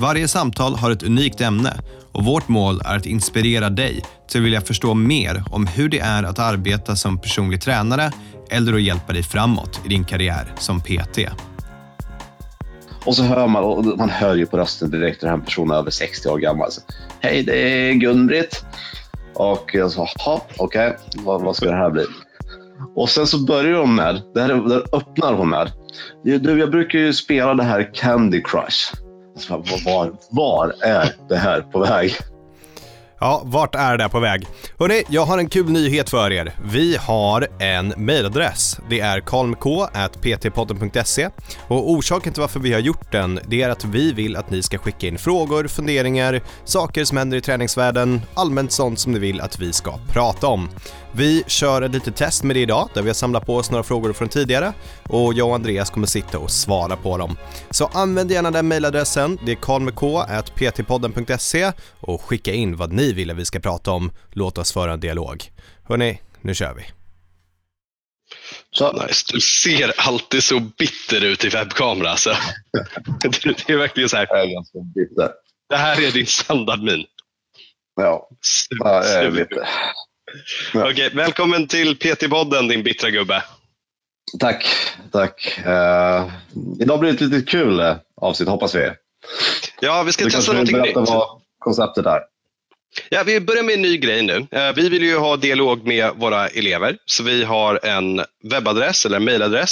Varje 0.00 0.28
samtal 0.28 0.74
har 0.74 0.90
ett 0.90 1.02
unikt 1.02 1.40
ämne 1.40 1.72
och 2.12 2.24
vårt 2.24 2.48
mål 2.48 2.80
är 2.84 2.96
att 2.96 3.06
inspirera 3.06 3.70
dig 3.70 4.04
till 4.28 4.40
att 4.40 4.44
vilja 4.44 4.60
förstå 4.60 4.94
mer 4.94 5.44
om 5.50 5.66
hur 5.66 5.88
det 5.88 5.98
är 5.98 6.22
att 6.22 6.38
arbeta 6.38 6.96
som 6.96 7.18
personlig 7.18 7.60
tränare 7.60 8.10
eller 8.50 8.74
att 8.74 8.82
hjälpa 8.82 9.12
dig 9.12 9.22
framåt 9.22 9.80
i 9.84 9.88
din 9.88 10.04
karriär 10.04 10.54
som 10.58 10.80
PT. 10.80 11.18
Och 13.04 13.16
så 13.16 13.22
hör 13.22 13.46
man, 13.46 13.64
och 13.64 13.98
man 13.98 14.10
hör 14.10 14.34
ju 14.34 14.46
på 14.46 14.56
rösten 14.56 14.90
direkt 14.90 15.22
när 15.22 15.30
den 15.30 15.38
här 15.38 15.46
personen 15.46 15.70
är 15.70 15.78
över 15.78 15.90
60 15.90 16.28
år 16.28 16.38
gammal. 16.38 16.72
Så, 16.72 16.80
Hej, 17.20 17.42
det 17.42 17.58
är 17.58 17.92
Gun-Britt. 17.92 18.64
Och 19.34 19.70
jag 19.72 19.90
sa, 19.90 20.08
jaha, 20.18 20.40
okej, 20.56 20.88
okay, 20.88 21.24
vad, 21.24 21.42
vad 21.42 21.56
ska 21.56 21.66
det 21.66 21.76
här 21.76 21.90
bli? 21.90 22.04
Och 22.94 23.10
sen 23.10 23.26
så 23.26 23.44
börjar 23.44 23.78
hon 23.80 23.94
med, 23.94 24.22
det 24.34 24.40
här, 24.40 24.48
det 24.48 24.74
här 24.74 24.84
öppnar 24.92 25.32
hon 25.32 25.48
med. 25.48 25.72
Du, 26.24 26.58
jag 26.58 26.70
brukar 26.70 26.98
ju 26.98 27.12
spela 27.12 27.54
det 27.54 27.62
här 27.62 27.90
Candy 27.94 28.42
Crush. 28.42 29.05
Alltså, 29.36 29.62
var, 29.84 30.12
var 30.30 30.74
är 30.80 31.14
det 31.28 31.36
här 31.36 31.60
på 31.60 31.78
väg? 31.78 32.16
Ja, 33.20 33.42
vart 33.44 33.74
är 33.74 33.98
det 33.98 34.08
på 34.08 34.20
väg? 34.20 34.46
Hörrni, 34.78 35.02
jag 35.08 35.24
har 35.24 35.38
en 35.38 35.48
kul 35.48 35.70
nyhet 35.70 36.10
för 36.10 36.32
er. 36.32 36.52
Vi 36.64 36.96
har 36.96 37.48
en 37.60 37.94
mailadress. 37.96 38.80
Det 38.90 39.00
är 39.00 39.20
kalmk.ptpodden.se 39.20 41.28
och 41.68 41.90
orsaken 41.90 42.32
till 42.32 42.40
varför 42.40 42.60
vi 42.60 42.72
har 42.72 42.80
gjort 42.80 43.12
den, 43.12 43.40
det 43.48 43.62
är 43.62 43.70
att 43.70 43.84
vi 43.84 44.12
vill 44.12 44.36
att 44.36 44.50
ni 44.50 44.62
ska 44.62 44.78
skicka 44.78 45.06
in 45.06 45.18
frågor, 45.18 45.66
funderingar, 45.66 46.40
saker 46.64 47.04
som 47.04 47.18
händer 47.18 47.36
i 47.36 47.40
träningsvärlden, 47.40 48.20
allmänt 48.34 48.72
sånt 48.72 48.98
som 48.98 49.12
ni 49.12 49.18
vill 49.18 49.40
att 49.40 49.58
vi 49.58 49.72
ska 49.72 49.98
prata 50.12 50.46
om. 50.46 50.68
Vi 51.16 51.44
kör 51.46 51.82
ett 51.82 51.92
litet 51.92 52.16
test 52.16 52.42
med 52.42 52.56
det 52.56 52.60
idag 52.60 52.88
där 52.94 53.02
vi 53.02 53.08
har 53.08 53.14
samlat 53.14 53.46
på 53.46 53.56
oss 53.56 53.70
några 53.70 53.84
frågor 53.84 54.12
från 54.12 54.28
tidigare 54.28 54.72
och 55.02 55.34
jag 55.34 55.48
och 55.48 55.54
Andreas 55.54 55.90
kommer 55.90 56.06
sitta 56.06 56.38
och 56.38 56.50
svara 56.50 56.96
på 56.96 57.18
dem. 57.18 57.36
Så 57.70 57.86
använd 57.86 58.30
gärna 58.30 58.50
den 58.50 58.68
mailadressen, 58.68 59.38
det 59.46 59.52
är 59.52 59.56
karlmk.ptpodden.se 59.56 61.72
och 62.00 62.22
skicka 62.22 62.52
in 62.52 62.76
vad 62.76 62.92
ni 62.92 63.12
vill 63.12 63.30
att 63.30 63.36
vi 63.36 63.44
ska 63.44 63.60
prata 63.60 63.90
om. 63.90 64.12
Låt 64.32 64.58
oss 64.58 64.72
föra 64.72 64.92
en 64.92 65.00
dialog. 65.00 65.44
Hörni, 65.88 66.20
nu 66.40 66.54
kör 66.54 66.74
vi. 66.74 66.82
Så 68.70 68.92
nice. 68.92 69.24
Du 69.32 69.40
ser 69.40 69.92
alltid 69.96 70.42
så 70.42 70.60
bitter 70.60 71.24
ut 71.24 71.44
i 71.44 71.48
webbkamera. 71.48 72.10
Alltså. 72.10 72.30
det 73.20 73.26
är 73.68 73.76
verkligen 73.76 74.08
så 74.08 74.16
här. 74.16 74.26
Jag 74.30 74.40
är 74.40 74.54
ganska 74.54 74.78
bitter. 74.94 75.30
Det 75.68 75.76
här 75.76 76.02
är 76.02 76.12
din 76.12 76.26
standardmin. 76.26 77.04
Ja, 77.96 78.28
jag 78.78 79.24
är 79.24 79.30
bitter. 79.30 79.68
Ja. 80.74 80.90
Okej, 80.90 81.10
välkommen 81.14 81.68
till 81.68 81.96
PT-podden 81.96 82.68
din 82.68 82.82
bittra 82.82 83.10
gubbe. 83.10 83.42
Tack, 84.38 84.66
tack. 85.12 85.58
Uh, 85.66 86.32
idag 86.80 87.00
blir 87.00 87.12
det 87.12 87.14
ett 87.14 87.20
lite 87.20 87.50
kul 87.50 87.80
eh, 87.80 87.96
avsnitt 88.16 88.48
hoppas 88.48 88.74
vi. 88.74 88.90
Ja, 89.80 90.02
vi 90.02 90.12
ska 90.12 90.24
du 90.24 90.30
testa 90.30 90.52
någonting 90.52 90.80
nytt. 90.80 90.96
vad 90.96 91.40
konceptet 91.58 92.06
är. 92.06 92.20
Ja, 93.10 93.22
vi 93.22 93.40
börjar 93.40 93.62
med 93.62 93.74
en 93.74 93.82
ny 93.82 93.96
grej 93.96 94.22
nu. 94.22 94.46
Eh, 94.50 94.72
vi 94.76 94.88
vill 94.88 95.02
ju 95.02 95.16
ha 95.16 95.36
dialog 95.36 95.86
med 95.86 96.10
våra 96.16 96.48
elever, 96.48 96.96
så 97.04 97.22
vi 97.22 97.44
har 97.44 97.86
en 97.86 98.22
webbadress 98.50 99.06
eller 99.06 99.16
en. 99.16 99.24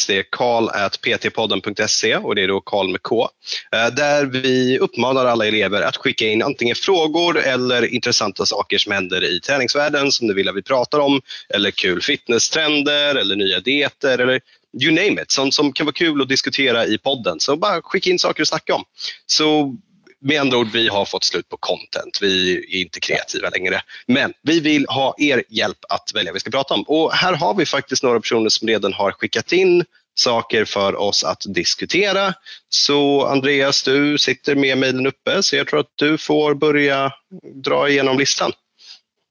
Det 0.06 0.18
är 0.18 0.24
karl.ptpodden.se 0.30 2.16
och 2.16 2.34
det 2.34 2.42
är 2.42 2.48
då 2.48 2.60
Karl 2.60 2.88
med 2.88 3.02
K. 3.02 3.28
Eh, 3.72 3.94
där 3.94 4.26
vi 4.26 4.78
uppmanar 4.78 5.26
alla 5.26 5.46
elever 5.46 5.82
att 5.82 5.96
skicka 5.96 6.28
in 6.28 6.42
antingen 6.42 6.76
frågor 6.76 7.38
eller 7.38 7.94
intressanta 7.94 8.46
saker 8.46 8.78
som 8.78 8.92
händer 8.92 9.24
i 9.24 9.40
träningsvärlden 9.40 10.12
som 10.12 10.28
du 10.28 10.34
vill 10.34 10.48
att 10.48 10.56
vi 10.56 10.62
pratar 10.62 10.98
om, 10.98 11.20
eller 11.54 11.70
kul 11.70 12.02
fitnesstrender 12.02 13.14
eller 13.14 13.36
nya 13.36 13.60
dieter 13.60 14.18
eller 14.18 14.40
you 14.82 14.92
name 14.92 15.22
it, 15.22 15.30
sånt 15.30 15.54
som 15.54 15.72
kan 15.72 15.86
vara 15.86 15.94
kul 15.94 16.22
att 16.22 16.28
diskutera 16.28 16.86
i 16.86 16.98
podden. 16.98 17.40
Så 17.40 17.56
bara 17.56 17.82
skicka 17.82 18.10
in 18.10 18.18
saker 18.18 18.42
att 18.42 18.48
snacka 18.48 18.74
om. 18.74 18.84
Så 19.26 19.76
med 20.24 20.40
andra 20.40 20.58
ord, 20.58 20.68
vi 20.72 20.88
har 20.88 21.04
fått 21.04 21.24
slut 21.24 21.48
på 21.48 21.56
content. 21.56 22.18
Vi 22.20 22.56
är 22.56 22.80
inte 22.80 23.00
kreativa 23.00 23.48
längre. 23.48 23.80
Men 24.06 24.32
vi 24.42 24.60
vill 24.60 24.86
ha 24.88 25.14
er 25.18 25.42
hjälp 25.48 25.78
att 25.88 26.12
välja 26.14 26.32
vad 26.32 26.34
vi 26.34 26.40
ska 26.40 26.50
prata 26.50 26.74
om. 26.74 26.82
Och 26.82 27.12
här 27.12 27.32
har 27.32 27.54
vi 27.54 27.66
faktiskt 27.66 28.02
några 28.02 28.20
personer 28.20 28.48
som 28.48 28.68
redan 28.68 28.92
har 28.92 29.12
skickat 29.12 29.52
in 29.52 29.84
saker 30.14 30.64
för 30.64 30.96
oss 30.96 31.24
att 31.24 31.42
diskutera. 31.48 32.34
Så 32.68 33.26
Andreas, 33.26 33.82
du 33.82 34.18
sitter 34.18 34.54
med 34.54 34.78
mejlen 34.78 35.06
uppe, 35.06 35.42
så 35.42 35.56
jag 35.56 35.68
tror 35.68 35.80
att 35.80 35.92
du 35.94 36.18
får 36.18 36.54
börja 36.54 37.12
dra 37.54 37.88
igenom 37.88 38.18
listan. 38.18 38.52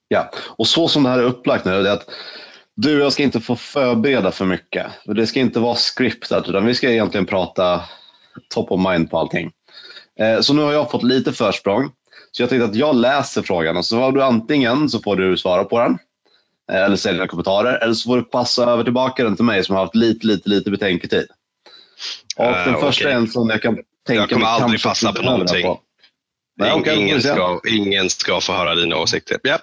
Ja, 0.08 0.32
och 0.58 0.68
så 0.68 0.88
som 0.88 1.04
det 1.04 1.10
här 1.10 1.20
är 1.20 1.24
upplagt 1.24 1.66
nu, 1.66 1.72
är 1.72 1.92
att 1.92 2.10
du 2.76 2.96
och 2.96 3.06
jag 3.06 3.14
ska 3.14 3.24
inte 3.24 3.42
få 3.42 3.56
förbereda 3.56 4.32
för 4.32 4.46
mycket. 4.46 4.86
Det 5.06 5.28
ska 5.28 5.40
inte 5.40 5.60
vara 5.60 5.76
scriptat, 5.76 6.50
utan 6.50 6.66
vi 6.66 6.76
ska 6.76 6.92
egentligen 6.92 7.26
prata 7.26 7.84
top 8.54 8.72
of 8.72 8.92
mind 8.92 9.10
på 9.10 9.18
allting. 9.18 9.52
Eh, 10.20 10.42
så 10.42 10.54
nu 10.54 10.62
har 10.62 10.74
jag 10.74 10.92
fått 10.92 11.04
lite 11.04 11.34
försprång. 11.34 11.92
Så 12.32 12.44
jag 12.44 12.50
tänkte 12.50 12.66
att 12.66 12.76
jag 12.76 12.96
läser 12.96 13.42
frågan 13.42 13.78
och 13.78 13.86
så 13.86 14.00
har 14.00 14.12
du 14.12 14.24
antingen 14.24 14.90
så 14.90 15.00
får 15.00 15.16
du 15.16 15.38
svara 15.38 15.64
på 15.64 15.80
den 15.80 15.98
eh, 16.72 16.84
eller 16.84 16.96
sälja 16.96 17.28
kommentarer 17.28 17.78
eller 17.84 17.94
så 17.94 18.10
får 18.10 18.18
du 18.18 18.24
passa 18.24 18.66
över 18.66 18.84
tillbaka 18.84 19.24
den 19.24 19.36
till 19.36 19.46
mig 19.46 19.64
som 19.64 19.76
har 19.76 19.84
haft 19.84 19.96
lite, 19.96 20.28
lite, 20.28 20.50
lite 20.50 20.72
betänketid. 20.72 21.28
Och 22.38 22.46
uh, 22.46 22.66
den 22.66 22.80
första 22.80 23.04
okay. 23.04 23.12
är 23.12 23.18
en 23.18 23.28
som 23.28 23.50
jag 23.50 23.62
kan 23.62 23.76
tänka 24.08 24.22
Jag 24.22 24.30
kommer 24.30 24.46
aldrig 24.46 24.84
passa 24.84 25.14
på 25.14 25.22
någonting. 25.22 25.64
På. 25.66 25.80
Nej, 26.58 26.74
okay, 26.74 27.02
ingen, 27.02 27.22
ska, 27.22 27.62
ingen 27.70 28.10
ska 28.10 28.42
få 28.42 28.54
höra 28.54 28.76
dina 28.76 28.98
åsikter. 28.98 29.38
Yeah. 29.44 29.62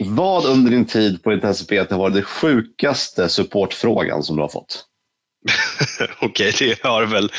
Vad 0.00 0.46
under 0.46 0.70
din 0.70 0.84
tid 0.84 1.22
på 1.22 1.32
intensitet 1.32 1.90
har 1.90 1.98
varit 1.98 2.14
den 2.14 2.22
sjukaste 2.22 3.28
supportfrågan 3.28 4.22
som 4.22 4.36
du 4.36 4.42
har 4.42 4.48
fått? 4.48 4.84
Okej, 6.20 6.52
det 6.58 6.82
har 6.82 7.06
väl 7.06 7.32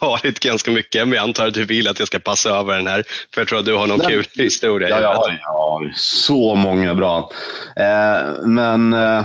varit 0.00 0.40
ganska 0.40 0.70
mycket, 0.70 1.08
men 1.08 1.16
jag 1.16 1.22
antar 1.22 1.46
att 1.46 1.54
du 1.54 1.64
vill 1.64 1.88
att 1.88 1.98
jag 1.98 2.08
ska 2.08 2.18
passa 2.18 2.50
över 2.50 2.76
den 2.76 2.86
här. 2.86 3.04
För 3.34 3.40
jag 3.40 3.48
tror 3.48 3.58
att 3.58 3.64
du 3.64 3.74
har 3.74 3.86
någon 3.86 3.98
Nej. 3.98 4.08
kul 4.08 4.26
historia. 4.34 4.88
Ja, 4.88 5.00
jag 5.00 5.14
har, 5.14 5.38
jag 5.42 5.52
har 5.52 5.92
så 5.96 6.54
många 6.54 6.94
bra. 6.94 7.30
Eh, 7.76 8.46
men 8.46 8.92
eh, 8.92 9.00
ja, 9.00 9.24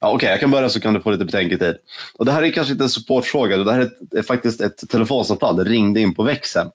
okej, 0.00 0.14
okay, 0.14 0.30
jag 0.30 0.40
kan 0.40 0.50
börja 0.50 0.68
så 0.68 0.80
kan 0.80 0.94
du 0.94 1.00
få 1.00 1.10
lite 1.10 1.24
betänketid. 1.24 1.76
Och 2.14 2.24
det 2.24 2.32
här 2.32 2.42
är 2.42 2.50
kanske 2.50 2.72
inte 2.72 2.84
en 2.84 2.90
supportfråga, 2.90 3.56
det 3.56 3.72
här 3.72 3.80
är, 3.80 4.18
är 4.18 4.22
faktiskt 4.22 4.60
ett 4.60 4.88
telefonsamtal. 4.88 5.56
Det 5.56 5.64
ringde 5.64 6.00
in 6.00 6.14
på 6.14 6.22
växeln. 6.22 6.70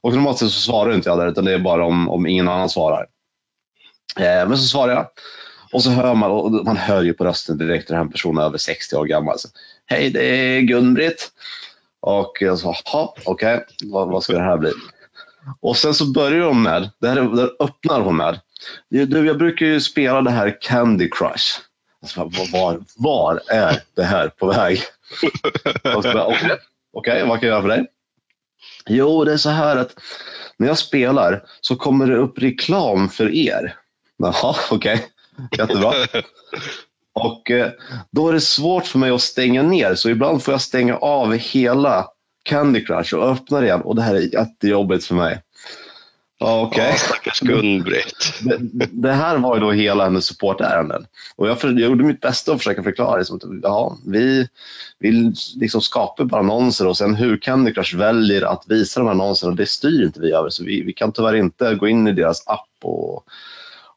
Och 0.00 0.12
normalt 0.12 0.38
sett 0.38 0.50
så 0.50 0.60
svarar 0.60 0.94
inte 0.94 1.08
jag 1.08 1.18
där, 1.18 1.28
utan 1.28 1.44
det 1.44 1.52
är 1.52 1.58
bara 1.58 1.84
om, 1.84 2.08
om 2.08 2.26
ingen 2.26 2.48
annan 2.48 2.68
svarar. 2.68 3.06
Eh, 4.16 4.48
men 4.48 4.58
så 4.58 4.64
svarar 4.64 4.94
jag. 4.94 5.06
Och 5.72 5.82
så 5.82 5.90
hör 5.90 6.14
man, 6.14 6.30
och 6.30 6.52
man 6.52 6.76
hör 6.76 7.02
ju 7.02 7.12
på 7.12 7.24
rösten 7.24 7.58
direkt 7.58 7.88
den 7.88 7.96
här 7.96 8.04
personen 8.04 8.42
är 8.42 8.46
över 8.46 8.58
60 8.58 8.96
år 8.96 9.04
gammal. 9.04 9.38
Så, 9.38 9.48
Hej, 9.86 10.10
det 10.10 10.24
är 10.24 10.60
Gun-Britt. 10.60 11.30
Och 12.00 12.38
jag 12.40 12.58
sa, 12.58 12.76
okej, 12.84 13.22
okay, 13.24 13.60
vad, 13.84 14.08
vad, 14.08 14.22
ska 14.22 14.32
det 14.32 14.42
här 14.42 14.58
bli? 14.58 14.72
Och 15.60 15.76
sen 15.76 15.94
så 15.94 16.12
börjar 16.12 16.46
hon 16.46 16.62
med, 16.62 16.90
det 16.98 17.08
här, 17.08 17.16
det 17.20 17.40
här 17.40 17.50
öppnar 17.60 18.00
hon 18.00 18.16
med. 18.16 18.40
Du, 18.88 19.26
jag 19.26 19.38
brukar 19.38 19.66
ju 19.66 19.80
spela 19.80 20.20
det 20.20 20.30
här 20.30 20.58
Candy 20.60 21.08
Crush. 21.10 21.60
Alltså, 22.02 22.30
var, 22.52 22.84
var 22.96 23.40
är 23.48 23.82
det 23.94 24.04
här 24.04 24.28
på 24.28 24.46
väg? 24.46 24.82
Okej, 25.96 26.20
okay, 26.26 26.56
okay, 26.92 27.24
vad 27.24 27.40
kan 27.40 27.48
jag 27.48 27.54
göra 27.54 27.62
för 27.62 27.68
dig? 27.68 27.86
Jo, 28.86 29.24
det 29.24 29.32
är 29.32 29.36
så 29.36 29.50
här 29.50 29.76
att 29.76 29.94
när 30.56 30.68
jag 30.68 30.78
spelar 30.78 31.44
så 31.60 31.76
kommer 31.76 32.06
det 32.06 32.16
upp 32.16 32.38
reklam 32.38 33.08
för 33.08 33.34
er. 33.34 33.76
Jaha, 34.16 34.54
okej. 34.70 34.94
Okay. 34.94 35.06
Jättebra. 35.58 35.92
Och 37.14 37.50
eh, 37.50 37.70
då 38.10 38.28
är 38.28 38.32
det 38.32 38.40
svårt 38.40 38.86
för 38.86 38.98
mig 38.98 39.10
att 39.10 39.20
stänga 39.20 39.62
ner, 39.62 39.94
så 39.94 40.10
ibland 40.10 40.42
får 40.42 40.54
jag 40.54 40.60
stänga 40.60 40.96
av 40.96 41.32
hela 41.32 42.08
Candy 42.42 42.84
Crush 42.84 43.14
och 43.14 43.30
öppna 43.30 43.60
det 43.60 43.66
igen 43.66 43.80
och 43.80 43.96
det 43.96 44.02
här 44.02 44.14
är 44.14 44.34
jättejobbigt 44.34 45.04
för 45.04 45.14
mig. 45.14 45.42
Okay. 46.42 46.88
Ja, 46.88 46.96
stackars 46.96 47.40
Gun-Britt. 47.40 48.32
Det, 48.40 48.88
det, 48.92 49.12
här 49.12 49.38
var 49.38 49.54
ju 49.54 49.60
då 49.60 49.72
hela 49.72 50.04
hennes 50.04 50.24
supportärenden. 50.24 51.06
Och 51.36 51.48
jag, 51.48 51.58
jag 51.62 51.80
gjorde 51.80 52.04
mitt 52.04 52.20
bästa 52.20 52.52
att 52.52 52.58
försöka 52.58 52.82
förklara. 52.82 53.18
Liksom, 53.18 53.36
att, 53.36 53.42
ja, 53.62 53.98
vi 54.06 54.48
vill 54.98 55.34
liksom 55.56 55.80
skapa 55.80 56.24
bara 56.24 56.40
annonser 56.40 56.86
och 56.86 56.96
sen 56.96 57.14
hur 57.14 57.36
Candy 57.36 57.74
Crush 57.74 57.96
väljer 57.96 58.42
att 58.42 58.64
visa 58.68 59.00
de 59.00 59.06
här 59.06 59.14
annonserna, 59.14 59.54
det 59.54 59.66
styr 59.66 60.04
inte 60.04 60.20
vi 60.20 60.32
över. 60.32 60.48
Så 60.48 60.64
vi, 60.64 60.82
vi 60.82 60.92
kan 60.92 61.12
tyvärr 61.12 61.34
inte 61.34 61.74
gå 61.74 61.88
in 61.88 62.08
i 62.08 62.12
deras 62.12 62.48
app 62.48 62.68
och 62.82 63.24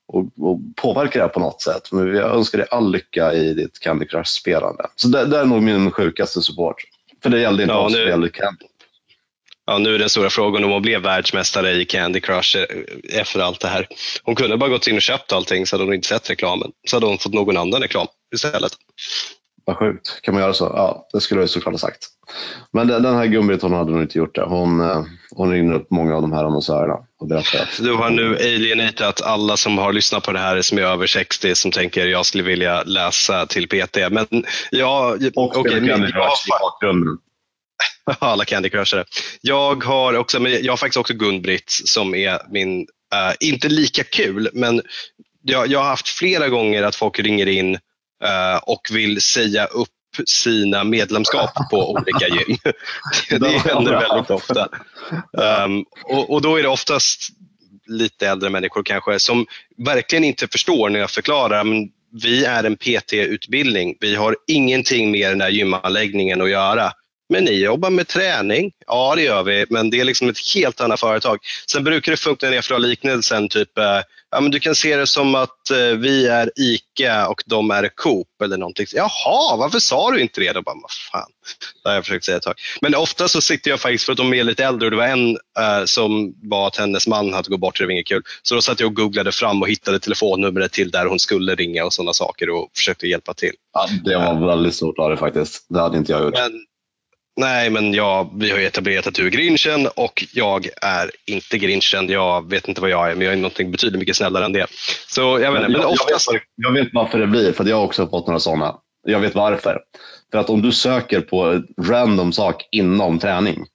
och, 0.08 0.50
och 0.50 0.60
påverka 0.76 1.24
det 1.24 1.30
på 1.30 1.40
något 1.40 1.62
sätt. 1.62 1.92
Men 1.92 2.16
jag 2.16 2.36
önskar 2.36 2.58
dig 2.58 2.68
all 2.72 2.92
lycka 2.92 3.34
i 3.34 3.54
ditt 3.54 3.80
Candy 3.80 4.06
Crush-spelande. 4.06 4.86
Så 4.96 5.08
det, 5.08 5.26
det, 5.26 5.40
är 5.40 5.46
nog 5.46 5.64
min 5.64 5.92
sjukaste 5.92 6.42
support. 6.42 6.76
För 7.24 7.30
det 7.30 7.40
gällde 7.40 7.64
inte 7.64 7.76
ja, 7.76 7.80
oss, 7.80 7.94
nu, 7.94 8.04
det 8.04 8.10
gällde 8.10 8.30
Candy. 8.30 8.66
ja, 9.66 9.78
nu 9.78 9.96
är 9.96 10.00
den 10.00 10.10
stora 10.10 10.30
frågan 10.30 10.64
om 10.64 10.72
hon 10.72 10.82
blev 10.82 11.02
världsmästare 11.02 11.72
i 11.72 11.86
Candy 11.86 12.20
Crush 12.20 12.58
efter 13.14 13.40
allt 13.40 13.62
det 13.62 13.68
här. 13.68 13.88
Hon 14.24 14.36
kunde 14.36 14.58
bara 14.58 14.70
gått 14.70 14.88
in 14.88 14.96
och 14.96 15.02
köpt 15.02 15.34
allting 15.34 15.66
så 15.66 15.76
hade 15.76 15.84
hon 15.84 15.94
inte 15.94 16.08
sett 16.08 16.30
reklamen. 16.30 16.72
Så 16.88 16.96
hade 16.96 17.06
hon 17.06 17.18
fått 17.18 17.34
någon 17.34 17.58
annan 17.58 17.82
reklam 17.82 18.08
istället. 18.36 18.74
Vad 19.66 19.78
sjukt. 19.78 20.20
Kan 20.22 20.34
man 20.34 20.44
göra 20.44 20.54
så? 20.54 20.64
Ja, 20.76 21.08
det 21.14 21.22
skulle 21.22 21.42
jag 21.42 21.50
såklart 21.50 21.74
ha 21.74 21.80
sagt. 21.80 22.08
Men 22.74 22.88
den 22.88 23.16
här 23.16 23.26
Gun-Britt 23.26 23.62
hon 23.62 23.74
hade 23.74 23.92
nog 23.92 24.02
inte 24.02 24.18
gjort 24.18 24.36
det. 24.36 24.44
Hon, 24.44 24.82
eh, 24.82 25.04
hon 25.32 25.52
ringer 25.52 25.74
upp 25.74 25.92
många 25.92 26.16
av 26.16 26.22
de 26.22 26.34
här 26.34 26.44
annonsörerna 26.44 26.94
och 27.20 27.28
berättar. 27.28 27.60
att- 27.60 27.80
Du 27.84 27.94
har 27.94 28.10
nu 28.10 28.36
alienatat 28.36 29.22
alla 29.22 29.58
som 29.58 29.78
har 29.78 29.94
lyssnat 29.94 30.24
på 30.24 30.32
det 30.32 30.40
här 30.40 30.62
som 30.62 30.78
är 30.78 30.82
över 30.82 31.08
60 31.08 31.56
som 31.56 31.72
tänker 31.72 32.06
jag 32.08 32.26
skulle 32.26 32.44
vilja 32.44 32.84
läsa 32.84 33.46
till 33.46 33.68
PT. 33.68 33.98
Men 34.10 34.28
jag, 34.72 35.30
Och 35.36 35.58
okay, 35.58 35.80
men 35.82 35.90
Candy 35.90 36.12
Crush 36.12 36.48
i 36.48 36.50
bakgrunden. 36.62 37.18
alla 38.20 38.46
Candy 38.46 38.70
Crushare. 38.70 39.06
Jag 39.42 39.84
har, 39.84 40.14
också, 40.18 40.40
men 40.40 40.64
jag 40.64 40.72
har 40.72 40.78
faktiskt 40.78 40.98
också 40.98 41.14
Gun-Britt 41.14 41.70
som 41.86 42.16
är 42.16 42.40
min, 42.52 42.80
eh, 43.14 43.34
inte 43.48 43.70
lika 43.70 44.04
kul, 44.04 44.50
men 44.54 44.82
jag, 45.42 45.68
jag 45.68 45.80
har 45.80 45.86
haft 45.90 46.08
flera 46.08 46.50
gånger 46.50 46.84
att 46.84 46.96
folk 46.96 47.20
ringer 47.20 47.46
in 47.48 47.78
och 48.64 48.82
vill 48.92 49.22
säga 49.22 49.66
upp 49.66 49.90
sina 50.26 50.84
medlemskap 50.84 51.52
på 51.72 51.92
olika 51.92 52.28
gym. 52.28 52.58
det 53.40 53.50
händer 53.50 53.92
väldigt 54.10 54.32
ofta. 54.32 54.70
Um, 55.66 55.86
och, 56.04 56.34
och 56.34 56.42
då 56.42 56.60
är 56.60 56.64
det 56.64 56.70
oftast 56.70 57.30
lite 57.88 58.28
äldre 58.28 58.50
människor 58.50 58.84
kanske 58.84 59.20
som 59.20 59.46
verkligen 59.78 60.24
inte 60.24 60.48
förstår 60.48 60.90
när 60.90 61.00
jag 61.00 61.12
förklarar 61.12 61.64
men 61.64 61.90
vi 62.24 62.46
är 62.46 62.64
en 62.64 62.78
PT-utbildning. 62.78 63.98
Vi 64.00 64.16
har 64.16 64.36
ingenting 64.48 65.12
med 65.12 65.32
den 65.32 65.42
här 65.42 65.50
gymanläggningen 65.50 66.42
att 66.42 66.50
göra. 66.50 66.92
Men 67.30 67.44
ni 67.44 67.52
jobbar 67.52 67.90
med 67.90 68.08
träning? 68.08 68.72
Ja, 68.88 69.16
det 69.16 69.22
gör 69.22 69.44
vi, 69.44 69.66
men 69.70 69.90
det 69.90 70.00
är 70.00 70.04
liksom 70.04 70.30
ett 70.30 70.38
helt 70.56 70.82
annat 70.82 71.00
företag. 71.00 71.38
Sen 71.72 71.84
brukar 71.84 72.12
det 72.12 72.18
funka 72.18 72.50
när 72.50 72.56
jag 72.56 72.66
får 72.66 72.80
liknelsen, 72.80 73.50
typ, 73.50 73.78
eh, 73.78 74.02
ja, 74.32 74.42
men 74.42 74.52
du 74.52 74.60
kan 74.60 74.76
se 74.76 74.96
det 74.98 75.08
som 75.08 75.36
att 75.36 75.70
eh, 75.72 75.98
vi 75.98 76.28
är 76.28 76.52
ICA 76.56 77.28
och 77.28 77.44
de 77.46 77.72
är 77.72 77.90
Coop 77.96 78.28
eller 78.44 78.58
någonting. 78.58 78.86
Jaha, 78.94 79.56
varför 79.58 79.80
sa 79.80 80.12
du 80.12 80.22
inte 80.22 80.42
det? 80.42 80.52
Då 80.54 80.62
bara, 80.62 80.76
vad 80.82 80.92
fan. 80.92 81.30
Det 81.84 81.90
har 81.90 81.96
jag 81.96 82.06
försökt 82.06 82.26
säga 82.26 82.38
ett 82.38 82.44
tag. 82.44 82.56
Men 82.82 82.96
ofta 82.96 83.28
så 83.28 83.42
sitter 83.42 83.70
jag 83.72 83.80
faktiskt, 83.80 84.06
för 84.06 84.12
att 84.12 84.18
de 84.18 84.34
är 84.34 84.44
lite 84.44 84.66
äldre 84.66 84.88
och 84.88 84.92
det 84.92 84.98
var 84.98 85.08
en 85.08 85.30
eh, 85.60 85.86
som 85.86 86.34
var 86.44 86.68
att 86.68 86.76
hennes 86.76 87.08
man 87.08 87.34
hade 87.34 87.50
gått 87.50 87.60
bort, 87.60 87.80
det 87.80 87.86
var 87.86 87.92
inget 87.92 88.08
kul. 88.08 88.24
Så 88.44 88.56
då 88.56 88.62
satt 88.62 88.80
jag 88.80 88.88
och 88.88 88.96
googlade 88.96 89.32
fram 89.32 89.62
och 89.62 89.70
hittade 89.70 90.00
telefonnumret 90.00 90.72
till 90.72 90.92
där 90.92 91.06
hon 91.06 91.20
skulle 91.20 91.56
ringa 91.56 91.86
och 91.86 91.94
sådana 91.94 92.14
saker 92.14 92.50
och 92.50 92.70
försökte 92.76 93.08
hjälpa 93.08 93.34
till. 93.34 93.54
Ja, 93.74 93.90
det 94.06 94.18
var 94.18 94.48
väldigt 94.48 94.76
stort 94.76 95.00
av 95.00 95.10
det 95.10 95.18
faktiskt. 95.18 95.66
Det 95.70 95.80
hade 95.80 95.98
inte 95.98 96.12
jag 96.12 96.24
gjort. 96.24 96.34
Men, 96.34 96.52
nej, 97.36 97.70
men 97.70 97.94
jag, 97.94 98.30
vi 98.36 98.52
har 98.52 98.58
ju 98.58 98.66
etablerat 98.66 99.08
att 99.08 99.14
du 99.14 99.26
är 99.26 99.32
grinchen 99.32 99.88
och 99.96 100.26
jag 100.34 100.70
är 100.82 101.12
inte 101.26 101.58
grinchen. 101.58 102.10
Jag 102.10 102.50
vet 102.50 102.68
inte 102.68 102.82
vad 102.82 102.90
jag 102.90 103.12
är, 103.12 103.16
men 103.16 103.26
jag 103.26 103.34
är 103.34 103.38
någonting 103.38 103.72
betydligt 103.72 104.00
mycket 104.00 104.16
snällare 104.16 104.46
än 104.46 104.54
det. 104.54 104.68
Så 105.08 105.22
jag 105.22 105.52
vet 105.52 105.62
inte, 105.62 105.72
men 105.72 105.82
jag, 105.82 105.92
oftast... 105.92 106.28
jag, 106.28 106.34
vet, 106.34 106.44
jag 106.56 106.72
vet 106.72 106.94
varför 106.94 107.20
det 107.20 107.28
blir, 107.28 107.52
för 107.52 107.66
jag 107.66 107.76
har 107.76 107.84
också 107.84 108.08
fått 108.08 108.28
några 108.28 108.40
sådana. 108.40 108.76
Jag 109.08 109.20
vet 109.20 109.36
varför. 109.36 109.82
För 110.32 110.38
att 110.38 110.50
om 110.50 110.62
du 110.62 110.72
söker 110.72 111.22
på 111.22 111.64
random 111.82 112.34
sak 112.34 112.68
inom 112.72 113.20
träning 113.20 113.66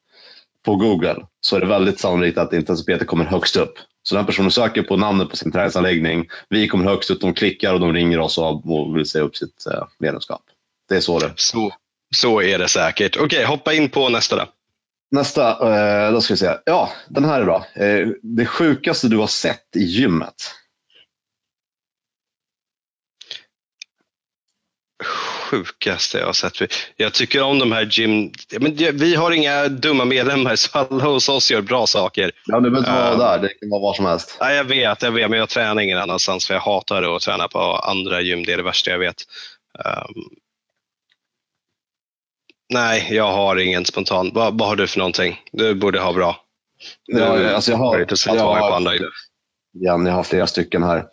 på 0.65 0.77
Google 0.77 1.17
så 1.41 1.57
är 1.57 1.61
det 1.61 1.67
väldigt 1.67 2.01
sannolikt 2.01 2.39
att 2.39 2.53
intensiteten 2.53 3.07
kommer 3.07 3.25
högst 3.25 3.57
upp. 3.57 3.75
Så 4.03 4.15
den 4.15 4.27
personen 4.27 4.51
söker 4.51 4.83
på 4.83 4.97
namnet 4.97 5.31
på 5.31 5.37
sin 5.37 5.53
träningsanläggning, 5.53 6.29
vi 6.49 6.69
kommer 6.69 6.85
högst 6.85 7.11
upp, 7.11 7.21
de 7.21 7.35
klickar 7.35 7.75
och 7.75 7.81
de 7.81 7.93
ringer 7.93 8.21
oss 8.21 8.39
och 8.39 8.97
vill 8.97 9.07
säga 9.07 9.25
upp 9.25 9.37
sitt 9.37 9.67
eh, 9.67 9.87
medlemskap. 9.99 10.43
Det 10.89 10.97
är 10.97 11.01
så 11.01 11.19
det 11.19 11.33
Så, 11.37 11.73
så 12.17 12.43
är 12.43 12.59
det 12.59 12.69
säkert. 12.69 13.17
Okej, 13.17 13.45
hoppa 13.45 13.73
in 13.75 13.89
på 13.89 14.09
nästa 14.09 14.37
då. 14.37 14.49
Nästa, 15.11 15.51
eh, 16.07 16.13
då 16.13 16.21
ska 16.21 16.35
vi 16.35 16.39
se. 16.39 16.57
Ja, 16.65 16.93
den 17.09 17.25
här 17.25 17.41
är 17.41 17.45
bra. 17.45 17.67
Eh, 17.75 18.09
det 18.23 18.47
sjukaste 18.47 19.09
du 19.09 19.17
har 19.17 19.27
sett 19.27 19.77
i 19.77 19.83
gymmet? 19.85 20.35
Sjukaste 25.51 26.19
jag 26.19 26.27
har 26.27 26.33
sett. 26.33 26.55
Jag 26.97 27.13
tycker 27.13 27.43
om 27.43 27.59
de 27.59 27.73
här 27.73 27.89
gym... 27.91 28.33
Men 28.61 28.75
vi 28.77 29.15
har 29.15 29.31
inga 29.31 29.69
dumma 29.69 30.05
medlemmar 30.05 30.57
så 30.57 30.79
alla 30.79 31.05
hos 31.05 31.29
oss 31.29 31.51
gör 31.51 31.61
bra 31.63 31.87
saker. 31.87 32.33
Ja, 32.47 32.61
det 32.61 32.71
behöver 32.71 32.79
inte 32.79 32.91
vara 32.91 33.13
Eh. 33.13 33.19
där, 33.19 33.39
det 33.39 33.49
kan 33.49 33.71
vara 33.71 33.81
var 33.81 33.95
som 33.95 34.05
helst. 34.07 34.37
Nej, 34.41 34.57
jag 34.57 34.65
vet, 34.65 35.03
jag 35.03 35.13
vet, 35.13 35.31
men 35.31 35.39
jag 35.39 35.49
tränar 35.49 35.83
ingen 35.83 35.99
annanstans 35.99 36.47
för 36.47 36.55
jag 36.55 36.61
hatar 36.61 37.17
att 37.17 37.23
träna 37.23 37.49
på 37.49 37.59
andra 37.61 38.21
gym. 38.21 38.45
Det 38.45 38.53
är 38.53 38.57
det 38.57 38.63
värsta 38.63 38.91
jag 38.91 38.99
vet. 38.99 39.17
Nej, 42.71 43.09
jag 43.11 43.33
har 43.33 43.57
ingen 43.57 43.85
spontan. 43.85 44.31
Vad, 44.35 44.59
vad 44.59 44.69
har 44.69 44.77
du 44.77 44.87
för 44.87 44.99
någonting? 44.99 45.41
Du 45.53 45.75
borde 45.75 46.01
ha 46.01 46.13
bra. 46.13 46.37
Ja, 47.07 47.55
alltså 47.55 47.71
jag 47.71 47.79
har, 47.79 48.13
och 48.13 48.19
sett 48.19 48.35
jag 48.35 48.45
var 48.45 48.59
på 48.59 48.65
har, 48.65 48.77
andra 48.77 48.95
igen, 48.95 50.07
jag 50.07 50.13
har 50.13 50.23
flera 50.23 50.47
stycken 50.47 50.83
här. 50.83 51.05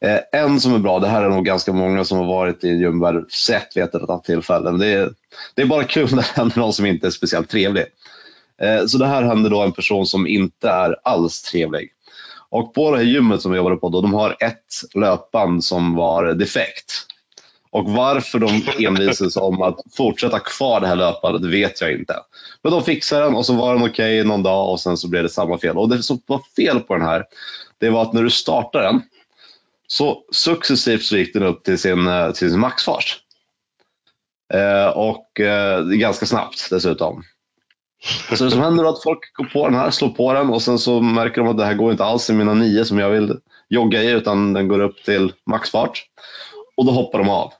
Eh, 0.00 0.40
en 0.40 0.60
som 0.60 0.74
är 0.74 0.78
bra, 0.78 0.98
det 0.98 1.08
här 1.08 1.22
är 1.22 1.28
nog 1.28 1.44
ganska 1.44 1.72
många 1.72 2.04
som 2.04 2.18
har 2.18 2.24
varit 2.24 2.64
i 2.64 2.68
gymvärlden 2.68 3.26
sett 3.30 3.76
vid 3.76 3.84
ett 3.84 3.94
eller 3.94 4.10
annat 4.10 4.24
tillfällen. 4.24 4.78
Det 4.78 4.86
är, 4.86 5.10
det 5.54 5.62
är 5.62 5.66
bara 5.66 5.84
kul 5.84 6.10
när 6.10 6.16
det 6.16 6.28
händer 6.36 6.58
någon 6.58 6.72
som 6.72 6.86
inte 6.86 7.06
är 7.06 7.10
speciellt 7.10 7.50
trevlig. 7.50 7.84
Eh, 8.62 8.86
så 8.86 8.98
det 8.98 9.06
här 9.06 9.22
hände 9.22 9.48
då 9.48 9.62
en 9.62 9.72
person 9.72 10.06
som 10.06 10.26
inte 10.26 10.68
är 10.68 10.96
alls 11.04 11.42
trevlig. 11.42 11.90
Och 12.50 12.74
på 12.74 12.90
det 12.90 12.96
här 12.96 13.04
gymmet 13.04 13.42
som 13.42 13.50
vi 13.50 13.56
jobbade 13.56 13.76
på, 13.76 13.88
då, 13.88 14.00
de 14.00 14.14
har 14.14 14.36
ett 14.40 14.94
löpband 14.94 15.64
som 15.64 15.94
var 15.94 16.24
defekt. 16.34 17.06
Och 17.70 17.84
varför 17.84 18.38
de 18.38 18.62
envisades 18.86 19.36
om 19.36 19.62
att 19.62 19.80
fortsätta 19.96 20.38
kvar 20.38 20.80
det 20.80 20.86
här 20.86 20.96
löpandet 20.96 21.52
vet 21.52 21.80
jag 21.80 21.92
inte. 21.92 22.16
Men 22.62 22.72
de 22.72 22.82
fixade 22.82 23.24
den 23.24 23.34
och 23.34 23.46
så 23.46 23.54
var 23.54 23.74
den 23.74 23.90
okej 23.90 24.24
någon 24.24 24.42
dag 24.42 24.70
och 24.70 24.80
sen 24.80 24.96
så 24.96 25.08
blev 25.08 25.22
det 25.22 25.28
samma 25.28 25.58
fel. 25.58 25.78
Och 25.78 25.88
det 25.88 26.02
som 26.02 26.20
var 26.26 26.42
fel 26.56 26.80
på 26.80 26.94
den 26.94 27.06
här, 27.06 27.24
det 27.78 27.90
var 27.90 28.02
att 28.02 28.12
när 28.12 28.22
du 28.22 28.30
startar 28.30 28.82
den 28.82 29.02
så 29.86 30.22
successivt 30.32 31.02
så 31.02 31.16
gick 31.16 31.34
den 31.34 31.42
upp 31.42 31.64
till 31.64 31.78
sin, 31.78 32.06
eh, 32.06 32.30
till 32.30 32.50
sin 32.50 32.60
maxfart. 32.60 33.20
Eh, 34.54 34.88
och 34.88 35.40
eh, 35.40 35.84
ganska 35.84 36.26
snabbt 36.26 36.70
dessutom. 36.70 37.22
Så 38.36 38.44
det 38.44 38.50
som 38.50 38.60
händer 38.60 38.84
är 38.84 38.88
att 38.88 39.02
folk 39.02 39.32
går 39.32 39.44
på 39.44 39.68
den 39.68 39.78
här, 39.78 39.90
slår 39.90 40.08
på 40.08 40.32
den 40.32 40.50
och 40.50 40.62
sen 40.62 40.78
så 40.78 41.00
märker 41.00 41.40
de 41.40 41.48
att 41.48 41.58
det 41.58 41.64
här 41.64 41.74
går 41.74 41.90
inte 41.90 42.04
alls 42.04 42.30
i 42.30 42.32
mina 42.32 42.54
nio 42.54 42.84
som 42.84 42.98
jag 42.98 43.10
vill 43.10 43.36
jogga 43.68 44.02
i 44.02 44.10
utan 44.10 44.52
den 44.52 44.68
går 44.68 44.80
upp 44.80 45.04
till 45.04 45.32
maxfart. 45.46 46.04
Och 46.78 46.84
då 46.84 46.92
hoppar 46.92 47.18
de 47.18 47.28
av. 47.28 47.52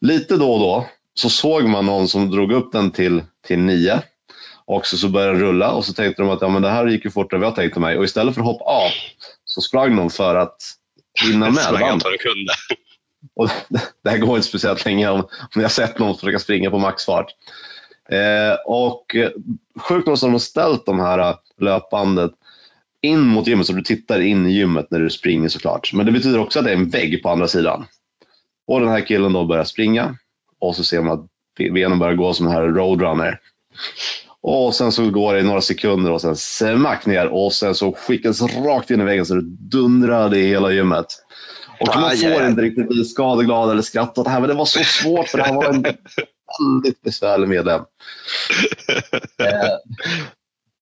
Lite 0.00 0.36
då 0.36 0.52
och 0.52 0.60
då 0.60 0.86
så 1.14 1.30
såg 1.30 1.64
man 1.64 1.86
någon 1.86 2.08
som 2.08 2.30
drog 2.30 2.52
upp 2.52 2.72
den 2.72 2.90
till, 2.90 3.22
till 3.46 3.58
nio 3.58 4.02
och 4.64 4.86
så, 4.86 4.96
så 4.96 5.08
började 5.08 5.32
den 5.32 5.40
rulla 5.40 5.72
och 5.72 5.84
så 5.84 5.92
tänkte 5.92 6.22
de 6.22 6.30
att 6.30 6.40
ja, 6.40 6.48
men 6.48 6.62
det 6.62 6.70
här 6.70 6.86
gick 6.86 7.04
ju 7.04 7.10
fortare 7.10 7.36
än 7.36 7.40
vad 7.40 7.48
jag 7.48 7.56
tänkte 7.56 7.80
mig. 7.80 7.98
Och 7.98 8.04
istället 8.04 8.34
för 8.34 8.40
att 8.40 8.46
hoppa 8.46 8.64
av 8.64 8.90
så 9.44 9.60
sprang 9.60 9.96
de 9.96 10.10
för 10.10 10.34
att 10.34 10.56
hinna 11.22 11.50
med. 11.50 11.62
Sprang 11.62 11.88
allt 11.88 12.04
du 12.04 12.18
kunde. 12.18 12.52
Och 13.36 13.50
det 14.04 14.10
här 14.10 14.18
går 14.18 14.36
inte 14.36 14.48
speciellt 14.48 14.84
länge 14.84 15.08
om, 15.08 15.20
om 15.54 15.62
jag 15.62 15.70
sett 15.70 15.98
någon 15.98 16.18
försöka 16.18 16.38
springa 16.38 16.70
på 16.70 16.78
maxfart. 16.78 17.26
Eh, 18.10 18.54
och 18.66 19.16
sjukt 19.80 20.06
nog 20.06 20.18
så 20.18 20.26
har 20.26 20.32
de 20.32 20.40
ställt 20.40 20.86
de 20.86 21.00
här 21.00 21.18
eh, 21.18 21.36
löpbandet 21.60 22.32
in 23.02 23.20
mot 23.20 23.46
gymmet 23.46 23.66
så 23.66 23.72
du 23.72 23.82
tittar 23.82 24.20
in 24.20 24.46
i 24.46 24.52
gymmet 24.52 24.90
när 24.90 24.98
du 24.98 25.10
springer 25.10 25.48
såklart. 25.48 25.92
Men 25.92 26.06
det 26.06 26.12
betyder 26.12 26.38
också 26.38 26.58
att 26.58 26.64
det 26.64 26.70
är 26.70 26.76
en 26.76 26.90
vägg 26.90 27.22
på 27.22 27.28
andra 27.28 27.48
sidan. 27.48 27.86
Och 28.66 28.80
den 28.80 28.88
här 28.88 29.06
killen 29.06 29.32
då 29.32 29.44
börjar 29.44 29.64
springa 29.64 30.16
och 30.60 30.76
så 30.76 30.84
ser 30.84 31.02
man 31.02 31.18
att 31.18 31.26
benen 31.56 31.98
börjar 31.98 32.14
gå 32.14 32.34
som 32.34 32.46
en 32.46 32.52
här 32.52 32.62
roadrunner. 32.62 33.40
Och 34.40 34.74
sen 34.74 34.92
så 34.92 35.10
går 35.10 35.34
det 35.34 35.42
några 35.42 35.60
sekunder 35.60 36.10
och 36.12 36.20
sen 36.20 36.36
smack 36.36 37.06
ner 37.06 37.26
och 37.26 37.52
sen 37.52 37.74
så 37.74 37.92
skickas 37.92 38.42
rakt 38.42 38.90
in 38.90 39.00
i 39.00 39.04
väggen 39.04 39.26
så 39.26 39.34
det 39.34 39.56
dundrar 39.58 40.34
i 40.34 40.46
hela 40.46 40.70
gymmet. 40.70 41.06
Och 41.80 41.86
man 41.86 42.16
får 42.16 42.26
aj, 42.26 42.36
aj. 42.36 42.50
inte 42.50 42.62
riktigt 42.62 42.88
bli 42.88 43.04
skadeglad 43.04 43.70
eller 43.70 43.82
skratta 43.82 44.20
åt 44.20 44.24
det 44.24 44.30
här, 44.30 44.40
men 44.40 44.48
det 44.48 44.54
var 44.54 44.64
så 44.64 44.84
svårt 45.02 45.28
för 45.28 45.38
det 45.38 45.44
här 45.44 45.54
var 45.54 45.64
en 45.64 45.82
väldigt 45.82 47.02
besvärlig 47.02 47.48
medlem. 47.48 47.82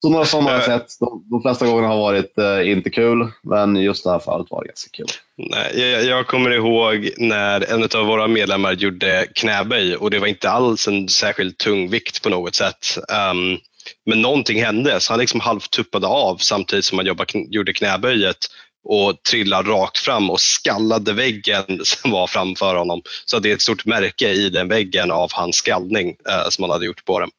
Eh, 0.04 0.08
Så 0.08 0.10
några 0.10 0.24
sådana 0.24 0.50
har 0.50 0.56
jag 0.56 0.64
sett. 0.64 0.98
De, 1.00 1.24
de 1.30 1.42
flesta 1.42 1.66
gångerna 1.66 1.88
har 1.88 1.96
varit 1.98 2.38
eh, 2.38 2.70
inte 2.70 2.90
kul, 2.90 3.28
men 3.42 3.76
just 3.76 4.04
det 4.04 4.10
här 4.10 4.18
fallet 4.18 4.46
var 4.50 4.62
det 4.62 4.68
ganska 4.68 4.90
kul. 4.92 5.06
Nej, 5.36 5.80
jag, 5.80 6.04
jag 6.04 6.26
kommer 6.26 6.50
ihåg 6.50 7.10
när 7.18 7.72
en 7.72 7.82
av 8.00 8.06
våra 8.06 8.26
medlemmar 8.28 8.72
gjorde 8.72 9.26
knäböj 9.34 9.96
och 9.96 10.10
det 10.10 10.18
var 10.18 10.26
inte 10.26 10.50
alls 10.50 10.88
en 10.88 11.08
särskilt 11.08 11.58
tung 11.58 11.90
vikt 11.90 12.22
på 12.22 12.28
något 12.28 12.54
sätt. 12.54 12.98
Ehm, 13.12 13.58
men 14.06 14.22
någonting 14.22 14.62
hände 14.64 15.00
så 15.00 15.12
han 15.12 15.20
liksom 15.20 15.40
halvt 15.40 15.70
tuppade 15.70 16.06
av 16.06 16.36
samtidigt 16.36 16.84
som 16.84 16.98
han 16.98 17.06
jobbade, 17.06 17.32
kn- 17.32 17.46
gjorde 17.50 17.72
knäböjet 17.72 18.36
och 18.84 19.22
trillade 19.22 19.70
rakt 19.70 19.98
fram 19.98 20.30
och 20.30 20.40
skallade 20.40 21.12
väggen 21.12 21.80
som 21.84 22.10
var 22.10 22.26
framför 22.26 22.74
honom. 22.76 23.02
Så 23.24 23.38
det 23.38 23.50
är 23.50 23.54
ett 23.54 23.62
stort 23.62 23.84
märke 23.84 24.28
i 24.28 24.48
den 24.50 24.68
väggen 24.68 25.10
av 25.10 25.30
hans 25.32 25.56
skallning 25.56 26.08
eh, 26.28 26.48
som 26.48 26.62
han 26.64 26.70
hade 26.70 26.86
gjort 26.86 27.04
på 27.04 27.20
den. 27.20 27.30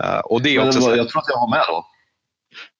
Eh, 0.00 0.18
och 0.18 0.42
det 0.42 0.50
är 0.54 0.58
Men 0.58 0.68
också 0.68 0.80
så, 0.80 0.96
jag 0.96 1.08
tror 1.08 1.22
att 1.22 1.28
jag 1.28 1.40
var 1.40 1.50
med 1.50 1.64
då. 1.68 1.86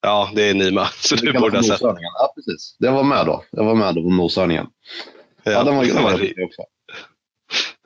Ja, 0.03 0.31
det 0.35 0.43
är 0.43 0.55
Nima, 0.55 0.87
så 1.01 1.15
Det 1.15 1.21
du 1.21 1.33
kallas 1.33 1.41
borde 1.41 1.57
ha 1.57 1.63
sett. 1.63 1.81
Ja, 1.81 2.33
precis. 2.35 2.77
Jag 2.79 2.93
var 2.93 3.03
med 3.03 3.27
då. 3.27 3.45
Jag 3.51 3.65
var 3.65 3.75
med 3.75 3.95
då 3.95 4.03
på 4.03 4.11
noshörningen. 4.11 4.67
Ja, 5.43 5.65
den 5.65 5.77
var, 5.77 5.85
den 5.85 6.03
var 6.03 6.19
det, 6.19 6.45
också. 6.45 6.63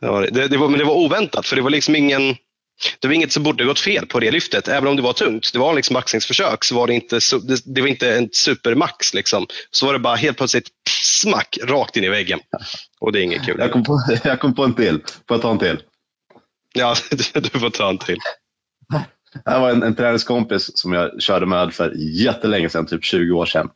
det, 0.00 0.06
var, 0.06 0.28
det, 0.32 0.49
det 0.49 0.56
var, 0.56 0.68
men 0.68 0.78
det 0.78 0.84
var 0.84 0.94
oväntat 0.94 1.46
för 1.46 1.56
det 1.56 1.62
var 1.62 1.70
liksom 1.70 1.96
ingen 1.96 2.37
det 3.00 3.08
var 3.08 3.14
inget 3.14 3.32
som 3.32 3.42
borde 3.42 3.64
gått 3.64 3.80
fel 3.80 4.06
på 4.06 4.20
det 4.20 4.30
lyftet, 4.30 4.68
även 4.68 4.88
om 4.88 4.96
det 4.96 5.02
var 5.02 5.12
tungt. 5.12 5.52
Det 5.52 5.58
var 5.58 5.75
liksom 5.75 5.94
maxningsförsök, 5.94 6.64
så 6.64 6.75
var 6.75 6.87
det 6.87 6.94
inte, 6.94 7.18
det, 7.42 7.75
det 7.75 7.80
var 7.80 7.88
inte 7.88 8.14
en 8.16 8.28
supermax. 8.32 9.14
Liksom. 9.14 9.46
Så 9.70 9.87
var 9.87 9.92
det 9.92 9.99
bara 9.99 10.16
helt 10.16 10.37
plötsligt 10.37 10.68
smack 10.90 11.58
rakt 11.62 11.96
in 11.96 12.04
i 12.04 12.08
väggen. 12.08 12.40
Och 13.00 13.12
det 13.12 13.20
är 13.20 13.22
inget 13.22 13.44
kul. 13.46 13.56
Jag 13.58 13.72
kom 13.72 13.84
på, 13.84 14.00
jag 14.25 14.40
kom 14.40 14.54
på 14.54 14.64
en 14.64 14.75
till. 14.75 15.00
Får 15.28 15.34
jag 15.34 15.42
ta 15.42 15.50
en 15.50 15.58
till? 15.58 15.82
Ja, 16.75 16.94
du 17.34 17.61
får 17.61 17.70
ta 17.70 17.88
en 17.88 17.99
till. 17.99 18.18
Det 19.44 19.50
här 19.50 19.60
var 19.60 19.70
en, 19.70 19.82
en 19.82 19.94
träningskompis 19.94 20.78
som 20.78 20.92
jag 20.92 21.22
körde 21.22 21.46
med 21.46 21.74
för 21.74 21.92
jättelänge 21.96 22.68
sedan, 22.68 22.86
typ 22.86 23.04
20 23.04 23.32
år 23.32 23.46
sedan. 23.46 23.70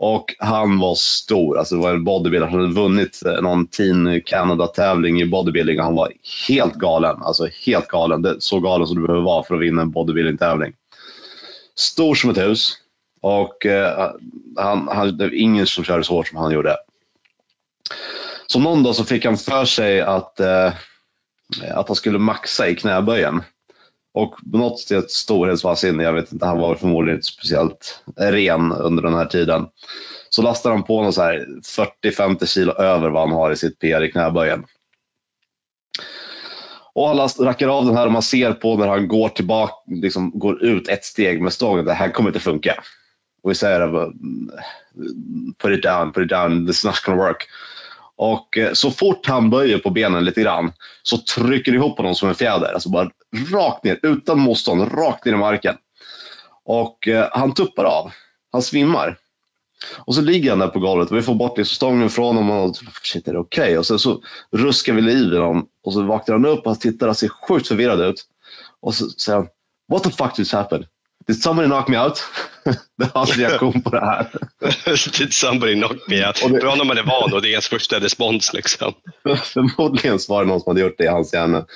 Och 0.00 0.34
han 0.38 0.78
var 0.78 0.94
stor, 0.94 1.58
alltså 1.58 1.74
det 1.74 1.82
var 1.82 1.90
en 1.90 2.04
bodybuilder. 2.04 2.48
Han 2.48 2.60
hade 2.60 2.74
vunnit 2.74 3.22
eh, 3.26 3.42
någon 3.42 3.66
Teen 3.66 4.22
Canada-tävling 4.26 5.20
i 5.20 5.26
bodybuilding 5.26 5.78
och 5.78 5.84
han 5.84 5.94
var 5.94 6.12
helt 6.48 6.74
galen. 6.74 7.22
Alltså 7.22 7.48
helt 7.66 7.88
galen. 7.88 8.22
Det, 8.22 8.36
så 8.40 8.60
galen 8.60 8.86
som 8.86 8.96
du 8.96 9.06
behöver 9.06 9.24
vara 9.24 9.44
för 9.44 9.54
att 9.54 9.60
vinna 9.60 9.82
en 9.82 9.90
bodybuilding-tävling. 9.90 10.72
Stor 11.76 12.14
som 12.14 12.30
ett 12.30 12.38
hus. 12.38 12.72
Och 13.20 13.66
eh, 13.66 14.10
han, 14.56 14.88
han, 14.88 15.16
det 15.16 15.24
var 15.24 15.34
ingen 15.34 15.66
som 15.66 15.84
körde 15.84 16.04
så 16.04 16.14
hårt 16.14 16.28
som 16.28 16.38
han 16.38 16.52
gjorde. 16.52 16.76
Så 18.46 18.60
någon 18.60 18.82
dag 18.82 18.94
så 18.94 19.04
fick 19.04 19.24
han 19.24 19.36
för 19.36 19.64
sig 19.64 20.00
att, 20.00 20.40
eh, 20.40 20.72
att 21.74 21.88
han 21.88 21.96
skulle 21.96 22.18
maxa 22.18 22.68
i 22.68 22.74
knäböjen. 22.74 23.42
Och 24.18 24.34
på 24.52 24.58
något 24.58 24.80
sätt 24.80 25.10
storhetsvansinne, 25.10 26.02
jag 26.02 26.12
vet 26.12 26.32
inte, 26.32 26.46
han 26.46 26.58
var 26.58 26.74
förmodligen 26.74 27.18
inte 27.18 27.26
speciellt 27.26 28.02
ren 28.16 28.72
under 28.72 29.02
den 29.02 29.14
här 29.14 29.26
tiden. 29.26 29.66
Så 30.30 30.42
lastar 30.42 30.70
han 30.70 30.82
på 30.82 31.02
något 31.02 31.16
40-50 31.16 32.46
kilo 32.46 32.72
över 32.72 33.10
vad 33.10 33.28
han 33.28 33.38
har 33.38 33.50
i 33.50 33.56
sitt 33.56 33.78
PR 33.78 34.02
i 34.02 34.12
knäböjen. 34.12 34.64
Och 36.92 37.08
han 37.08 37.28
rackar 37.38 37.68
av 37.68 37.86
den 37.86 37.96
här 37.96 38.06
och 38.06 38.12
man 38.12 38.22
ser 38.22 38.52
på 38.52 38.76
när 38.76 38.88
han 38.88 39.08
går 39.08 39.28
tillbaka, 39.28 39.74
liksom 39.86 40.30
går 40.38 40.62
ut 40.62 40.88
ett 40.88 41.04
steg 41.04 41.42
med 41.42 41.52
stången, 41.52 41.84
det 41.84 41.92
här 41.92 42.10
kommer 42.10 42.28
inte 42.28 42.40
funka. 42.40 42.74
Och 43.42 43.50
vi 43.50 43.54
säger 43.54 43.80
mm, 43.80 44.12
put 45.58 45.78
it 45.78 45.82
down, 45.82 46.12
put 46.12 46.24
it 46.24 46.30
down, 46.30 46.66
this 46.66 46.78
is 46.78 46.84
not 46.84 47.02
gonna 47.04 47.18
work. 47.18 47.48
Och 48.18 48.58
eh, 48.58 48.72
så 48.72 48.90
fort 48.90 49.26
han 49.26 49.50
böjer 49.50 49.78
på 49.78 49.90
benen 49.90 50.24
lite 50.24 50.42
grann 50.42 50.72
så 51.02 51.18
trycker 51.18 51.72
det 51.72 51.76
ihop 51.76 51.96
honom 51.96 52.14
som 52.14 52.28
en 52.28 52.34
fjäder. 52.34 52.72
Alltså 52.72 52.88
bara 52.88 53.10
rakt 53.52 53.84
ner, 53.84 53.98
utan 54.02 54.38
motstånd, 54.38 54.92
rakt 54.94 55.24
ner 55.24 55.32
i 55.32 55.36
marken. 55.36 55.76
Och 56.64 57.08
eh, 57.08 57.28
han 57.32 57.54
tuppar 57.54 57.84
av. 57.84 58.12
Han 58.52 58.62
svimmar. 58.62 59.16
Och 59.96 60.14
så 60.14 60.20
ligger 60.20 60.50
han 60.50 60.58
där 60.58 60.68
på 60.68 60.78
golvet 60.78 61.10
och 61.10 61.16
vi 61.16 61.22
får 61.22 61.34
bort 61.34 61.58
liksom 61.58 61.74
stången 61.74 62.10
från 62.10 62.36
honom 62.36 62.50
och 62.50 62.76
shit, 63.02 63.28
är 63.28 63.32
det 63.32 63.38
okej? 63.38 63.62
Okay? 63.62 63.76
Och 63.76 63.86
sen 63.86 63.98
så 63.98 64.22
ruskar 64.52 64.92
vi 64.92 65.02
liv 65.02 65.32
i 65.32 65.36
honom 65.36 65.66
och 65.84 65.92
så 65.92 66.02
vaknar 66.02 66.34
han 66.34 66.46
upp 66.46 66.58
och 66.58 66.70
han 66.70 66.78
tittar 66.78 67.08
och 67.08 67.16
ser 67.16 67.28
sjukt 67.28 67.68
förvirrad 67.68 68.00
ut. 68.00 68.24
Och 68.80 68.94
så 68.94 69.10
säger 69.10 69.38
han, 69.38 69.48
what 69.92 70.02
the 70.02 70.10
fuck 70.10 70.38
just 70.38 70.52
happened? 70.52 70.86
Did 71.28 71.42
somebody 71.42 71.68
knock 71.68 71.88
me 71.88 71.98
out? 71.98 72.24
det 72.96 73.04
är 73.04 73.10
hans 73.14 73.36
reaktion 73.36 73.82
på 73.82 73.90
det 73.90 74.00
här. 74.00 74.26
Did 75.18 75.32
somebody 75.32 75.74
knock 75.74 76.08
me 76.08 76.26
out? 76.26 76.60
Bra 76.60 76.74
när 76.74 76.84
man 76.84 76.98
är 76.98 77.02
van 77.02 77.32
och 77.32 77.42
det 77.42 77.48
är 77.48 77.50
ens 77.50 77.68
första 77.68 78.00
respons. 78.00 78.52
Liksom. 78.52 78.92
Förmodligen 79.42 80.18
var 80.28 80.44
det 80.44 80.48
någon 80.48 80.60
som 80.60 80.70
hade 80.70 80.80
gjort 80.80 80.98
det 80.98 81.04
i 81.04 81.08
hans 81.08 81.32
hjärna. 81.32 81.66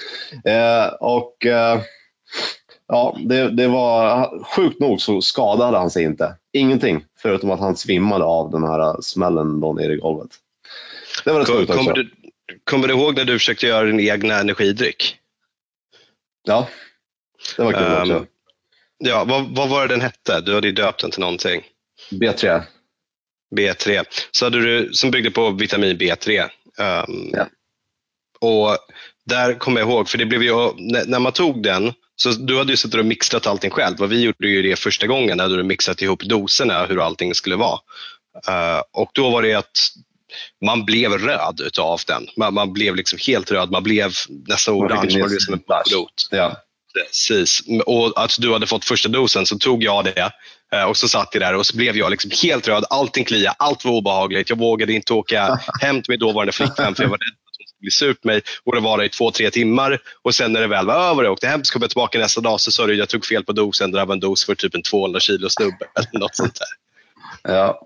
Eh, 0.44 0.86
och 1.00 1.46
eh, 1.46 1.80
ja, 2.88 3.16
det, 3.24 3.50
det, 3.50 3.68
var 3.68 4.30
sjukt 4.44 4.80
nog 4.80 5.00
så 5.00 5.20
skadade 5.20 5.78
han 5.78 5.90
sig 5.90 6.04
inte. 6.04 6.36
Ingenting, 6.52 7.04
förutom 7.18 7.50
att 7.50 7.60
han 7.60 7.76
svimmade 7.76 8.24
av 8.24 8.50
den 8.50 8.62
här 8.62 9.02
smällen 9.02 9.60
då 9.60 9.72
nere 9.72 9.92
i 9.92 9.96
golvet. 9.96 10.30
Det 11.24 11.32
var 11.32 11.40
rätt 11.40 11.48
sjukt 11.48 11.70
också. 11.70 11.78
Kommer 11.78 11.94
du, 11.94 12.10
kommer 12.64 12.88
du 12.88 12.94
ihåg 12.94 13.16
när 13.16 13.24
du 13.24 13.38
försökte 13.38 13.66
göra 13.66 13.84
din 13.84 14.00
egna 14.00 14.40
energidryck? 14.40 15.16
Ja, 16.42 16.68
det 17.56 17.62
var 17.62 17.72
kul 17.72 17.82
um, 17.82 18.00
också. 18.00 18.31
Ja, 19.04 19.24
vad, 19.24 19.56
vad 19.56 19.68
var 19.68 19.88
det 19.88 19.94
den 19.94 20.00
hette? 20.00 20.40
Du 20.40 20.54
hade 20.54 20.66
ju 20.66 20.72
döpt 20.72 21.00
den 21.00 21.10
till 21.10 21.20
någonting. 21.20 21.62
B3. 22.10 22.62
B3. 23.56 24.04
Så 24.30 24.46
hade 24.46 24.60
du, 24.60 24.92
som 24.92 25.10
byggde 25.10 25.30
på 25.30 25.50
vitamin 25.50 25.98
B3. 25.98 26.42
Um, 26.78 27.30
ja. 27.32 27.46
Och 28.40 28.78
där 29.26 29.58
kommer 29.58 29.80
jag 29.80 29.90
ihåg, 29.90 30.08
för 30.08 30.18
det 30.18 30.26
blev 30.26 30.42
ju, 30.42 30.72
när 31.06 31.18
man 31.18 31.32
tog 31.32 31.62
den, 31.62 31.92
så 32.16 32.30
du 32.30 32.58
hade 32.58 32.72
ju 32.72 32.76
suttit 32.76 33.00
och 33.00 33.06
mixat 33.06 33.46
allting 33.46 33.70
själv 33.70 34.02
och 34.02 34.12
vi 34.12 34.22
gjorde 34.22 34.48
ju 34.48 34.62
det 34.62 34.76
första 34.76 35.06
gången, 35.06 35.36
när 35.36 35.48
du 35.48 35.62
mixat 35.62 36.02
ihop 36.02 36.22
doserna, 36.22 36.86
hur 36.86 37.06
allting 37.06 37.34
skulle 37.34 37.56
vara. 37.56 37.78
Uh, 38.48 38.82
och 38.92 39.10
då 39.14 39.30
var 39.30 39.42
det 39.42 39.54
att 39.54 39.78
man 40.64 40.84
blev 40.84 41.12
röd 41.12 41.60
utav 41.60 42.00
den. 42.06 42.26
Man, 42.36 42.54
man 42.54 42.72
blev 42.72 42.96
liksom 42.96 43.18
helt 43.26 43.50
röd, 43.50 43.70
man 43.70 43.82
blev 43.82 44.12
nästan 44.28 44.74
orange, 44.74 45.18
man 45.18 45.28
blev 45.28 45.38
som 45.38 45.54
en 45.54 45.62
blod. 45.66 46.10
Ja. 46.30 46.56
Precis. 46.94 47.62
Och 47.86 48.24
att 48.24 48.36
du 48.40 48.52
hade 48.52 48.66
fått 48.66 48.84
första 48.84 49.08
dosen 49.08 49.46
så 49.46 49.58
tog 49.58 49.84
jag 49.84 50.04
det 50.04 50.32
eh, 50.72 50.84
och 50.84 50.96
så 50.96 51.08
satt 51.08 51.28
jag 51.32 51.42
där 51.42 51.54
och 51.54 51.66
så 51.66 51.76
blev 51.76 51.96
jag 51.96 52.10
liksom 52.10 52.30
helt 52.42 52.68
röd. 52.68 52.84
Allting 52.90 53.24
kliade, 53.24 53.56
allt 53.58 53.84
var 53.84 53.92
obehagligt. 53.92 54.50
Jag 54.50 54.58
vågade 54.58 54.92
inte 54.92 55.12
åka 55.12 55.60
hem 55.80 56.02
till 56.02 56.12
min 56.12 56.18
dåvarande 56.18 56.52
flickvän 56.52 56.94
för 56.94 57.02
jag 57.02 57.10
var 57.10 57.18
rädd 57.18 57.34
att 57.34 57.56
hon 57.58 57.66
skulle 57.66 57.80
bli 57.80 57.90
sur 57.90 58.14
på 58.14 58.26
mig. 58.26 58.40
Och 58.64 58.74
det 58.74 58.80
var 58.80 59.04
i 59.04 59.08
två, 59.08 59.30
tre 59.30 59.50
timmar 59.50 59.98
och 60.22 60.34
sen 60.34 60.52
när 60.52 60.60
det 60.60 60.66
väl 60.66 60.86
var 60.86 61.10
över 61.10 61.24
och 61.24 61.32
åkte 61.32 61.46
hem 61.46 61.64
så 61.64 61.72
kom 61.72 61.82
jag 61.82 61.90
tillbaka 61.90 62.18
nästa 62.18 62.40
dag 62.40 62.60
så 62.60 62.72
sa 62.72 62.86
du 62.86 62.94
jag 62.94 63.08
tog 63.08 63.26
fel 63.26 63.44
på 63.44 63.52
dosen. 63.52 63.90
Det 63.90 64.04
var 64.04 64.14
en 64.14 64.20
dos 64.20 64.44
för 64.44 64.54
typ 64.54 64.74
en 64.74 64.82
200 64.82 65.20
kilo 65.20 65.48
snubbe 65.50 65.86
eller 65.94 66.20
något 66.20 66.36
sånt 66.36 66.58
där. 66.58 67.52
Ja. 67.52 67.80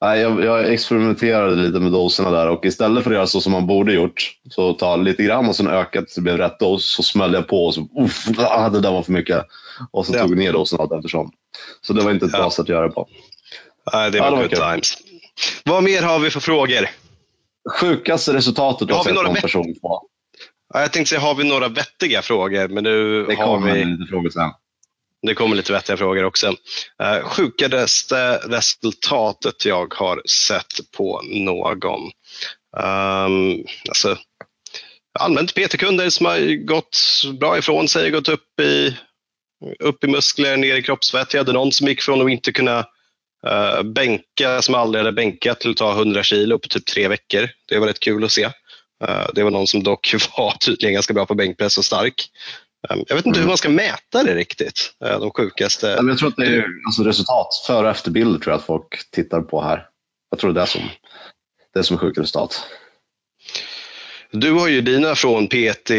Nej, 0.00 0.20
jag, 0.20 0.44
jag, 0.44 0.72
experimenterade 0.72 1.56
lite 1.56 1.80
med 1.80 1.92
doserna 1.92 2.30
där 2.30 2.48
och 2.48 2.64
istället 2.64 3.04
för 3.04 3.10
att 3.10 3.14
göra 3.14 3.26
så 3.26 3.40
som 3.40 3.52
man 3.52 3.66
borde 3.66 3.92
gjort, 3.92 4.32
så 4.50 4.72
ta 4.72 4.96
lite 4.96 5.22
grann 5.22 5.48
och 5.48 5.56
sen 5.56 5.68
öka 5.68 6.00
tills 6.00 6.14
det 6.14 6.20
blev 6.20 6.36
rätt 6.36 6.58
dos, 6.58 6.84
så 6.84 7.02
smällde 7.02 7.38
jag 7.38 7.48
på 7.48 7.66
och 7.66 7.74
så 7.74 7.80
uff, 7.80 8.28
ah, 8.38 8.68
det 8.72 8.80
där 8.80 8.92
var 8.92 9.02
för 9.02 9.12
mycket. 9.12 9.44
Och 9.90 10.06
så 10.06 10.14
ja. 10.16 10.22
tog 10.22 10.36
ner 10.36 10.52
dosen 10.52 10.80
allt 10.80 10.92
eftersom. 10.92 11.30
Så 11.80 11.92
det 11.92 12.02
var 12.02 12.10
inte 12.10 12.26
ett 12.26 12.32
ja. 12.32 12.38
bra 12.38 12.50
sätt 12.50 12.60
att 12.60 12.68
göra 12.68 12.88
det 12.88 12.94
på. 12.94 13.08
Nej, 13.92 14.10
det 14.10 14.20
var, 14.20 14.26
ja, 14.26 14.36
good 14.36 14.50
times. 14.50 14.98
Vad 15.64 15.82
mer 15.82 16.02
har 16.02 16.18
vi 16.18 16.30
för 16.30 16.40
frågor? 16.40 16.88
Sjukaste 17.80 18.34
resultatet 18.34 18.88
du 18.88 18.94
har 18.94 19.04
sett 19.04 19.14
någon 19.14 19.34
person 19.34 19.74
på? 19.82 20.02
Ja, 20.74 20.80
jag 20.80 20.92
tänkte 20.92 21.08
säga, 21.08 21.20
har 21.20 21.34
vi 21.34 21.44
några 21.44 21.68
vettiga 21.68 22.22
frågor? 22.22 22.68
Men 22.68 22.84
nu 22.84 23.24
det 23.24 23.34
har 23.34 23.60
vi... 23.60 23.84
lite 23.84 24.10
frågor 24.10 24.30
sen. 24.30 24.50
Det 25.26 25.34
kommer 25.34 25.56
lite 25.56 25.72
vettiga 25.72 25.96
frågor 25.96 26.24
också. 26.24 26.46
Eh, 27.02 27.22
sjukaste 27.22 28.36
resultatet 28.36 29.64
jag 29.64 29.94
har 29.94 30.22
sett 30.28 30.92
på 30.96 31.22
någon. 31.24 32.10
Um, 32.76 33.64
alltså, 33.88 34.18
använt 35.20 35.54
PT-kunder 35.54 36.10
som 36.10 36.26
har 36.26 36.64
gått 36.66 36.98
bra 37.40 37.58
ifrån 37.58 37.88
sig, 37.88 38.10
gått 38.10 38.28
upp 38.28 38.60
i, 38.60 38.96
upp 39.78 40.04
i 40.04 40.06
muskler, 40.06 40.56
ner 40.56 40.76
i 40.76 40.82
kroppsfett. 40.82 41.34
Jag 41.34 41.40
hade 41.40 41.52
någon 41.52 41.72
som 41.72 41.88
gick 41.88 42.02
från 42.02 42.22
att 42.22 42.30
inte 42.30 42.52
kunna 42.52 42.78
uh, 43.46 43.82
bänka, 43.82 44.62
som 44.62 44.74
aldrig 44.74 45.04
hade 45.04 45.12
bänkat, 45.12 45.60
till 45.60 45.70
att 45.70 45.76
ta 45.76 45.92
100 45.92 46.22
kilo 46.22 46.58
på 46.58 46.68
typ 46.68 46.86
tre 46.86 47.08
veckor. 47.08 47.48
Det 47.68 47.78
var 47.78 47.86
rätt 47.86 48.00
kul 48.00 48.24
att 48.24 48.32
se. 48.32 48.44
Uh, 48.44 49.26
det 49.34 49.42
var 49.42 49.50
någon 49.50 49.66
som 49.66 49.82
dock 49.82 50.14
var 50.36 50.52
tydligen 50.52 50.94
ganska 50.94 51.14
bra 51.14 51.26
på 51.26 51.34
bänkpress 51.34 51.78
och 51.78 51.84
stark. 51.84 52.30
Ehm, 52.90 53.04
jag 53.08 53.16
vet 53.16 53.26
inte 53.26 53.38
hur 53.38 53.44
mm. 53.44 53.48
man 53.48 53.58
ska 53.58 53.68
mäta 53.68 54.22
det 54.24 54.34
riktigt, 54.34 54.94
eh, 55.04 55.20
de 55.20 55.30
sjukaste. 55.30 55.86
Jag 55.86 56.18
tror 56.18 56.28
att 56.28 56.36
det 56.36 56.46
är 56.46 56.66
alltså 56.86 57.02
resultat, 57.02 57.48
före 57.66 57.84
och 57.84 57.90
efterbilder 57.90 58.40
tror 58.40 58.52
jag 58.52 58.58
att 58.58 58.66
folk 58.66 59.10
tittar 59.10 59.40
på 59.40 59.62
här. 59.62 59.86
Jag 60.30 60.38
tror 60.38 60.52
det 60.52 60.60
är 60.60 60.66
som, 60.66 60.82
det 61.74 61.78
är 61.78 61.82
som 61.82 61.96
är 61.96 62.00
sjuka 62.00 62.20
resultat. 62.20 62.66
Du 64.30 64.52
har 64.52 64.68
ju 64.68 64.80
dina 64.80 65.14
från 65.14 65.48
PT 65.48 65.90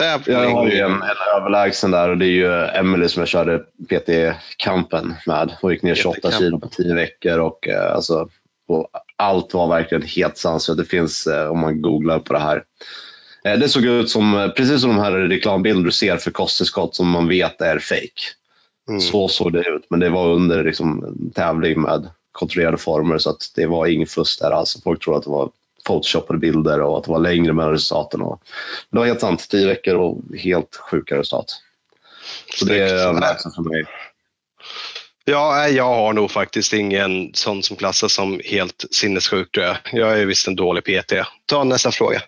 tävling. 0.00 0.36
Jag 0.36 0.50
har 0.50 0.68
ju 0.68 0.78
en, 0.78 0.92
en 0.92 1.36
överlägsen 1.36 1.90
där 1.90 2.08
och 2.08 2.18
det 2.18 2.26
är 2.26 2.28
ju 2.28 2.66
Emily 2.66 3.08
som 3.08 3.20
jag 3.20 3.28
körde 3.28 3.58
PT-kampen 3.58 5.14
med. 5.26 5.56
Hon 5.60 5.72
gick 5.72 5.82
ner 5.82 5.94
28 5.94 6.30
kilo 6.30 6.60
på 6.60 6.68
10 6.68 6.94
veckor 6.94 7.38
och, 7.38 7.68
eh, 7.68 7.94
alltså, 7.94 8.28
och 8.68 8.88
allt 9.16 9.54
var 9.54 9.68
verkligen 9.68 10.02
helt 10.02 10.38
sanslöst. 10.38 10.78
Det 10.78 10.84
finns 10.84 11.26
eh, 11.26 11.50
om 11.50 11.58
man 11.58 11.82
googlar 11.82 12.18
på 12.18 12.32
det 12.32 12.38
här. 12.38 12.62
Eh, 13.44 13.58
det 13.58 13.68
såg 13.68 13.84
ut 13.84 14.10
som, 14.10 14.38
eh, 14.38 14.48
precis 14.48 14.80
som 14.80 14.90
de 14.90 14.98
här 14.98 15.12
reklambilderna 15.12 15.86
du 15.86 15.92
ser 15.92 16.16
för 16.16 16.30
kosttillskott 16.30 16.94
som 16.94 17.10
man 17.10 17.28
vet 17.28 17.60
är 17.60 17.78
fake. 17.78 18.22
Mm. 18.88 19.00
Så 19.00 19.28
såg 19.28 19.52
det 19.52 19.68
ut, 19.68 19.86
men 19.90 20.00
det 20.00 20.08
var 20.08 20.28
under 20.28 20.64
liksom, 20.64 21.04
en 21.04 21.30
tävling 21.30 21.80
med 21.80 22.10
kontrollerade 22.32 22.78
former 22.78 23.18
så 23.18 23.30
att 23.30 23.52
det 23.54 23.66
var 23.66 23.86
ingen 23.86 24.06
fusk 24.06 24.40
där 24.40 24.50
alls. 24.50 24.82
Folk 24.84 25.04
trodde 25.04 25.18
att 25.18 25.24
det 25.24 25.30
var 25.30 25.50
photoshoppade 25.86 26.38
bilder 26.38 26.80
och 26.80 26.98
att 26.98 27.04
det 27.04 27.10
var 27.10 27.18
längre 27.18 27.52
mellan 27.52 27.72
resultaten. 27.72 28.22
Och, 28.22 28.42
det 28.90 28.98
var 28.98 29.06
helt 29.06 29.20
sant, 29.20 29.48
tio 29.48 29.66
veckor 29.66 29.94
och 29.94 30.18
helt 30.38 30.76
sjuka 30.76 31.18
resultat. 31.18 31.46
Så 32.54 32.64
det 32.64 32.78
är 32.78 32.94
överlägset 32.94 33.54
för 33.54 33.62
mig. 33.62 33.84
Ja, 35.24 35.68
jag 35.68 35.84
har 35.84 36.12
nog 36.12 36.30
faktiskt 36.30 36.72
ingen 36.72 37.34
sån 37.34 37.62
som 37.62 37.76
klassas 37.76 38.12
som 38.12 38.40
helt 38.44 38.84
sinnessjuk. 38.90 39.58
Jag 39.92 40.20
är 40.20 40.26
visst 40.26 40.48
en 40.48 40.56
dålig 40.56 40.84
PT. 40.84 41.12
Ta 41.46 41.64
nästa 41.64 41.90
fråga. 41.90 42.22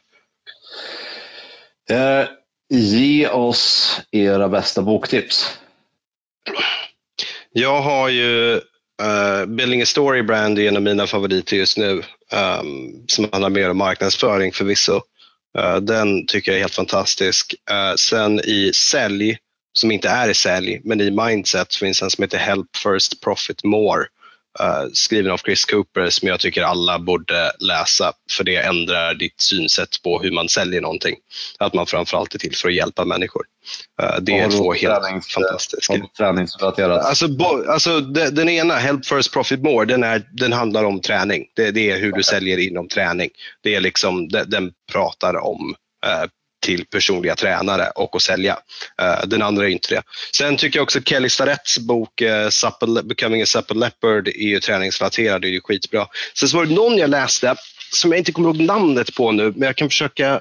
Eh, 1.90 2.28
ge 2.70 3.28
oss 3.28 4.00
era 4.10 4.48
bästa 4.48 4.82
boktips. 4.82 5.58
Jag 7.52 7.80
har 7.80 8.08
ju 8.08 8.54
uh, 9.02 9.46
Building 9.46 9.82
a 9.82 9.86
Story 9.86 10.22
Brand 10.22 10.58
är 10.58 10.68
en 10.68 10.76
av 10.76 10.82
mina 10.82 11.06
favoriter 11.06 11.56
just 11.56 11.78
nu. 11.78 12.02
Um, 12.32 13.04
som 13.08 13.28
handlar 13.32 13.50
mer 13.50 13.70
om 13.70 13.76
marknadsföring 13.76 14.52
förvisso. 14.52 15.00
Eh, 15.58 15.76
den 15.76 16.26
tycker 16.26 16.50
jag 16.50 16.56
är 16.56 16.62
helt 16.62 16.74
fantastisk. 16.74 17.54
Eh, 17.70 17.94
sen 17.94 18.40
i 18.40 18.72
sälj, 18.74 19.38
som 19.72 19.90
inte 19.90 20.08
är 20.08 20.28
i 20.28 20.34
sälj, 20.34 20.80
men 20.84 21.00
i 21.00 21.10
mindset 21.10 21.74
finns 21.74 22.02
en 22.02 22.10
som 22.10 22.22
heter 22.22 22.38
Help 22.38 22.76
First 22.76 23.20
Profit 23.20 23.64
More 23.64 24.04
Uh, 24.61 24.90
skriven 24.92 25.32
av 25.32 25.38
Chris 25.38 25.64
Cooper 25.64 26.11
som 26.11 26.28
jag 26.28 26.40
tycker 26.40 26.62
alla 26.62 26.99
borde 26.99 27.52
läsa 27.59 28.12
för 28.30 28.44
det 28.44 28.56
ändrar 28.56 29.14
ditt 29.14 29.40
synsätt 29.40 30.02
på 30.02 30.23
hur 30.23 30.32
man 30.32 30.49
säljer 30.49 30.80
någonting. 30.80 31.16
Att 31.59 31.75
man 31.75 31.87
framförallt 31.87 32.35
är 32.35 32.38
till 32.38 32.56
för 32.56 32.68
att 32.68 32.75
hjälpa 32.75 33.04
människor. 33.04 33.42
Uh, 34.02 34.21
det 34.21 34.38
är 34.38 34.50
två 34.50 34.73
helt 34.73 35.02
tränings, 35.02 35.35
fantastiska. 35.35 36.06
Träningsrelaterat? 36.18 37.04
Alltså, 37.04 37.28
bo, 37.28 37.64
alltså 37.68 38.00
de, 38.00 38.30
den 38.30 38.49
ena, 38.49 38.75
Help 38.75 39.06
First 39.06 39.32
Profit 39.32 39.62
More, 39.62 39.87
den, 39.87 40.02
är, 40.02 40.28
den 40.32 40.52
handlar 40.52 40.85
om 40.85 41.00
träning. 41.00 41.44
Det, 41.56 41.71
det 41.71 41.90
är 41.90 41.99
hur 41.99 42.12
du 42.12 42.23
säljer 42.23 42.59
inom 42.59 42.88
träning. 42.88 43.30
Det 43.62 43.75
är 43.75 43.80
liksom, 43.80 44.28
den, 44.28 44.50
den 44.50 44.73
pratar 44.92 45.37
om 45.37 45.75
uh, 46.06 46.30
till 46.62 46.87
personliga 46.87 47.37
tränare 47.37 47.90
och 47.95 48.16
att 48.16 48.23
sälja. 48.23 48.59
Uh, 49.02 49.26
den 49.28 49.42
andra 49.42 49.64
är 49.64 49.69
inte 49.69 49.95
det. 49.95 50.02
Sen 50.37 50.57
tycker 50.57 50.78
jag 50.78 50.83
också 50.85 51.00
Kelly 51.02 51.28
Starretts 51.28 51.78
bok 51.78 52.23
uh, 52.23 53.02
Becoming 53.04 53.42
a 53.42 53.47
Supple 53.47 53.76
Leopard 53.76 54.28
är 54.28 54.49
ju 54.49 54.61
träningsrelaterad, 54.61 55.42
det 55.42 55.49
är 55.49 55.52
ju 55.52 55.61
skitbra. 55.61 56.07
Sen 56.35 56.49
så 56.49 56.57
var 56.57 56.66
det 56.66 56.75
någon 56.75 56.99
jag 56.99 57.11
läste 57.11 57.54
som 57.92 58.11
jag 58.11 58.19
inte 58.19 58.33
kommer 58.33 58.49
ihåg 58.49 58.61
namnet 58.61 59.14
på 59.14 59.33
nu, 59.33 59.52
men 59.57 59.62
jag 59.62 59.76
kan 59.76 59.88
försöka 59.88 60.40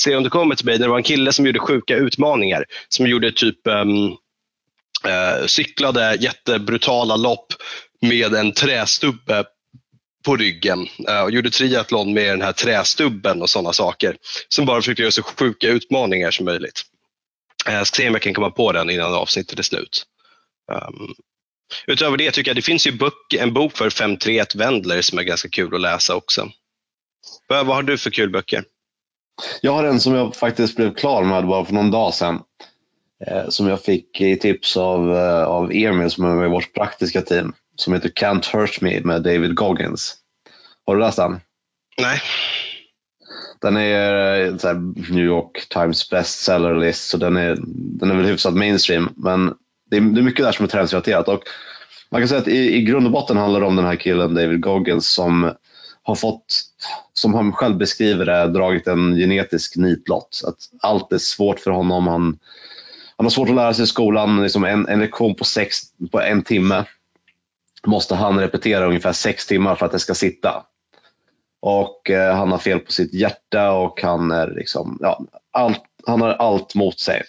se 0.00 0.16
om 0.16 0.22
det 0.22 0.30
kommer 0.30 0.54
till 0.54 0.66
mig. 0.66 0.78
Det 0.78 0.88
var 0.88 0.96
en 0.96 1.02
kille 1.02 1.32
som 1.32 1.46
gjorde 1.46 1.58
sjuka 1.58 1.96
utmaningar, 1.96 2.64
som 2.88 3.06
gjorde 3.06 3.32
typ 3.32 3.66
um, 3.66 4.06
uh, 4.06 5.46
cyklade 5.46 6.16
jättebrutala 6.20 7.16
lopp 7.16 7.46
med 8.00 8.34
en 8.34 8.52
trästubbe 8.52 9.44
på 10.22 10.36
ryggen 10.36 10.88
eh, 11.08 11.22
och 11.22 11.30
gjorde 11.30 11.50
triathlon 11.50 12.14
med 12.14 12.32
den 12.32 12.42
här 12.42 12.52
trästubben 12.52 13.42
och 13.42 13.50
sådana 13.50 13.72
saker. 13.72 14.16
Som 14.48 14.66
bara 14.66 14.80
försökte 14.80 15.02
göra 15.02 15.12
så 15.12 15.22
sjuka 15.22 15.68
utmaningar 15.68 16.30
som 16.30 16.44
möjligt. 16.44 16.82
Eh, 17.68 17.74
jag 17.74 17.86
ska 17.86 17.96
se 17.96 18.08
om 18.08 18.14
jag 18.14 18.22
kan 18.22 18.34
komma 18.34 18.50
på 18.50 18.72
den 18.72 18.90
innan 18.90 19.14
avsnittet 19.14 19.58
är 19.58 19.62
slut. 19.62 20.04
Um, 20.72 21.14
utöver 21.86 22.16
det 22.16 22.30
tycker 22.30 22.50
jag 22.50 22.56
det 22.56 22.62
finns 22.62 22.86
ju 22.86 22.92
bok, 22.92 23.34
en 23.38 23.52
bok 23.52 23.76
för 23.76 23.90
531 23.90 24.54
Wendler 24.54 25.02
som 25.02 25.18
är 25.18 25.22
ganska 25.22 25.48
kul 25.48 25.74
att 25.74 25.80
läsa 25.80 26.14
också. 26.14 26.48
Vad, 27.48 27.66
vad 27.66 27.76
har 27.76 27.82
du 27.82 27.98
för 27.98 28.10
kul 28.10 28.30
böcker? 28.30 28.64
Jag 29.60 29.72
har 29.72 29.84
en 29.84 30.00
som 30.00 30.14
jag 30.14 30.36
faktiskt 30.36 30.76
blev 30.76 30.94
klar 30.94 31.24
med 31.24 31.46
bara 31.46 31.64
för 31.64 31.74
någon 31.74 31.90
dag 31.90 32.14
sedan. 32.14 32.40
Eh, 33.26 33.48
som 33.48 33.68
jag 33.68 33.82
fick 33.82 34.20
i 34.20 34.36
tips 34.36 34.76
av, 34.76 35.16
eh, 35.16 35.44
av 35.44 35.72
Emil 35.72 36.10
som 36.10 36.24
är 36.24 36.34
med 36.34 36.46
i 36.46 36.50
vårt 36.50 36.74
praktiska 36.74 37.22
team 37.22 37.54
som 37.76 37.92
heter 37.92 38.08
Can't 38.08 38.52
Hurt 38.52 38.80
Me 38.80 39.00
med 39.00 39.22
David 39.22 39.54
Goggins. 39.54 40.16
Har 40.86 40.94
du 40.94 41.00
läst 41.00 41.16
den? 41.16 41.40
Nej. 42.00 42.20
Den 43.60 43.76
är 43.76 44.40
eh, 44.40 44.56
så 44.56 44.72
New 44.72 45.24
York 45.24 45.68
Times 45.68 46.10
bestseller 46.10 46.74
list, 46.74 47.08
så 47.08 47.16
den 47.16 47.36
är, 47.36 47.58
den 47.74 48.10
är 48.10 48.14
väl 48.14 48.26
hyfsat 48.26 48.54
mainstream. 48.54 49.08
Men 49.16 49.54
det 49.90 49.96
är, 49.96 50.00
det 50.00 50.20
är 50.20 50.24
mycket 50.24 50.44
där 50.44 50.52
som 50.52 50.64
är 50.64 50.68
träningsrelaterat. 50.68 51.28
Och 51.28 51.42
man 52.10 52.20
kan 52.20 52.28
säga 52.28 52.40
att 52.40 52.48
i, 52.48 52.76
i 52.76 52.82
grund 52.82 53.06
och 53.06 53.12
botten 53.12 53.36
handlar 53.36 53.60
det 53.60 53.66
om 53.66 53.76
den 53.76 53.84
här 53.84 53.96
killen 53.96 54.34
David 54.34 54.60
Goggins 54.60 55.08
som 55.10 55.52
har 56.02 56.14
fått, 56.14 56.62
som 57.12 57.34
han 57.34 57.52
själv 57.52 57.76
beskriver 57.76 58.26
det, 58.26 58.46
dragit 58.46 58.86
en 58.86 59.16
genetisk 59.16 59.76
nitlott. 59.76 60.42
Att 60.46 60.58
allt 60.80 61.12
är 61.12 61.18
svårt 61.18 61.60
för 61.60 61.70
honom. 61.70 62.06
Han, 62.06 62.38
han 63.16 63.26
har 63.26 63.30
svårt 63.30 63.48
att 63.48 63.54
lära 63.54 63.74
sig 63.74 63.84
i 63.84 63.86
skolan, 63.86 64.42
liksom 64.42 64.64
en, 64.64 64.88
en 64.88 65.00
lektion 65.00 65.34
på, 65.34 65.44
sex, 65.44 65.78
på 66.12 66.20
en 66.20 66.42
timme 66.42 66.84
måste 67.86 68.14
han 68.14 68.40
repetera 68.40 68.86
ungefär 68.86 69.12
sex 69.12 69.46
timmar 69.46 69.74
för 69.74 69.86
att 69.86 69.92
det 69.92 69.98
ska 69.98 70.14
sitta. 70.14 70.62
Och 71.60 72.10
eh, 72.10 72.36
han 72.36 72.50
har 72.50 72.58
fel 72.58 72.78
på 72.78 72.92
sitt 72.92 73.14
hjärta 73.14 73.72
och 73.72 74.02
han, 74.02 74.30
är 74.30 74.50
liksom, 74.56 74.98
ja, 75.00 75.24
allt, 75.52 75.82
han 76.06 76.20
har 76.20 76.30
allt 76.30 76.74
mot 76.74 77.00
sig. 77.00 77.22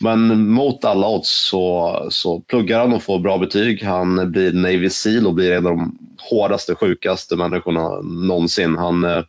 Men 0.00 0.48
mot 0.48 0.84
alla 0.84 1.08
odds 1.08 1.48
så, 1.50 2.06
så 2.10 2.40
pluggar 2.40 2.80
han 2.80 2.92
och 2.92 3.02
får 3.02 3.18
bra 3.18 3.38
betyg. 3.38 3.82
Han 3.82 4.32
blir 4.32 4.52
Navy 4.52 4.90
Seal 4.90 5.26
och 5.26 5.34
blir 5.34 5.52
en 5.52 5.66
av 5.66 5.76
de 5.76 5.98
hårdaste, 6.30 6.74
sjukaste 6.74 7.36
människorna 7.36 8.00
någonsin. 8.00 8.76
Han 8.76 9.04
eh, 9.04 9.22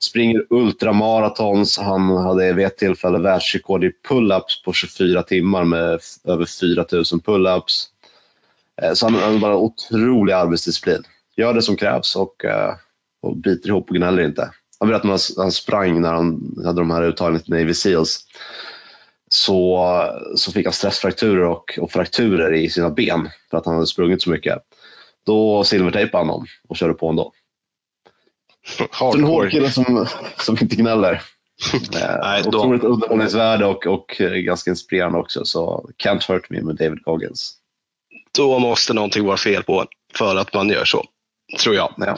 springer 0.00 0.44
ultramaratons. 0.50 1.78
Han 1.78 2.16
hade 2.16 2.52
vid 2.52 2.66
ett 2.66 2.78
tillfälle 2.78 3.18
världsrekord 3.18 3.84
i 3.84 3.90
pull-ups 4.08 4.64
på 4.64 4.72
24 4.72 5.22
timmar 5.22 5.64
med 5.64 6.00
över 6.24 6.44
4000 6.60 7.20
pull-ups. 7.20 7.86
Eh, 8.82 8.92
så 8.92 9.06
han 9.06 9.14
har 9.14 9.38
bara 9.38 9.56
otrolig 9.56 10.32
arbetsdisciplin. 10.32 11.02
Gör 11.36 11.54
det 11.54 11.62
som 11.62 11.76
krävs 11.76 12.16
och, 12.16 12.44
eh, 12.44 12.74
och 13.22 13.36
biter 13.36 13.68
ihop 13.68 13.90
och 13.90 13.96
gnäller 13.96 14.22
inte. 14.22 14.50
Han 14.80 14.88
berättade 14.88 15.14
att 15.14 15.30
han 15.36 15.52
sprang 15.52 16.00
när 16.00 16.12
han 16.12 16.56
hade 16.64 16.80
de 16.80 16.90
här 16.90 17.02
uttagningarna 17.02 17.44
till 17.44 17.54
Navy 17.54 17.74
Seals. 17.74 18.26
Så, 19.30 19.90
så 20.36 20.52
fick 20.52 20.66
han 20.66 20.72
stressfrakturer 20.72 21.44
och, 21.44 21.78
och 21.80 21.90
frakturer 21.90 22.54
i 22.54 22.70
sina 22.70 22.90
ben 22.90 23.28
för 23.50 23.58
att 23.58 23.66
han 23.66 23.74
hade 23.74 23.86
sprungit 23.86 24.22
så 24.22 24.30
mycket. 24.30 24.58
Då 25.26 25.64
silvertejpade 25.64 26.24
han 26.24 26.28
dem 26.28 26.46
och 26.68 26.76
körde 26.76 26.94
på 26.94 27.08
ändå. 27.08 27.32
En 29.14 29.24
hård 29.24 29.50
kille 29.50 29.70
som, 29.70 30.06
som 30.38 30.58
inte 30.60 30.76
gnäller. 30.76 31.22
Nej, 31.92 32.42
då... 32.44 32.58
Otroligt 32.58 32.84
underhållningsvärde 32.84 33.66
och, 33.66 33.86
och 33.86 34.16
ganska 34.18 34.70
inspirerande 34.70 35.18
också. 35.18 35.44
Så 35.44 35.90
Can't 36.04 36.32
Hurt 36.32 36.50
Me 36.50 36.62
med 36.62 36.76
David 36.76 37.02
Goggins 37.02 37.58
då 38.36 38.58
måste 38.58 38.94
någonting 38.94 39.24
vara 39.24 39.36
fel 39.36 39.62
på 39.62 39.86
för 40.14 40.36
att 40.36 40.54
man 40.54 40.68
gör 40.68 40.84
så, 40.84 41.04
tror 41.60 41.74
jag. 41.74 41.94
Ja. 41.96 42.16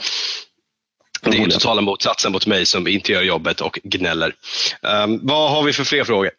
Det 1.21 1.37
är 1.37 1.41
ju 1.41 1.49
totala 1.49 1.81
motsatsen 1.81 2.31
mot 2.31 2.47
mig 2.47 2.65
som 2.65 2.87
inte 2.87 3.11
gör 3.11 3.21
jobbet 3.21 3.61
och 3.61 3.79
gnäller. 3.83 4.35
Um, 4.81 5.19
vad 5.23 5.51
har 5.51 5.63
vi 5.63 5.73
för 5.73 5.83
fler 5.83 6.03
frågor? 6.03 6.31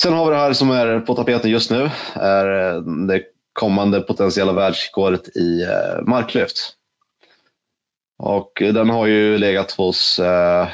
Sen 0.00 0.12
har 0.12 0.24
vi 0.24 0.30
det 0.30 0.36
här 0.36 0.52
som 0.52 0.70
är 0.70 1.00
på 1.00 1.14
tapeten 1.14 1.50
just 1.50 1.70
nu. 1.70 1.90
är 2.14 2.74
eh, 2.74 2.82
det 2.82 3.22
kommande 3.52 4.00
potentiella 4.00 4.52
världsrekordet 4.52 5.36
i 5.36 5.62
uh, 5.64 6.02
marklyft. 6.06 6.72
Och 8.18 8.52
den 8.58 8.90
har 8.90 9.06
ju 9.06 9.38
legat 9.38 9.72
hos, 9.72 10.18
uh, 10.18 10.68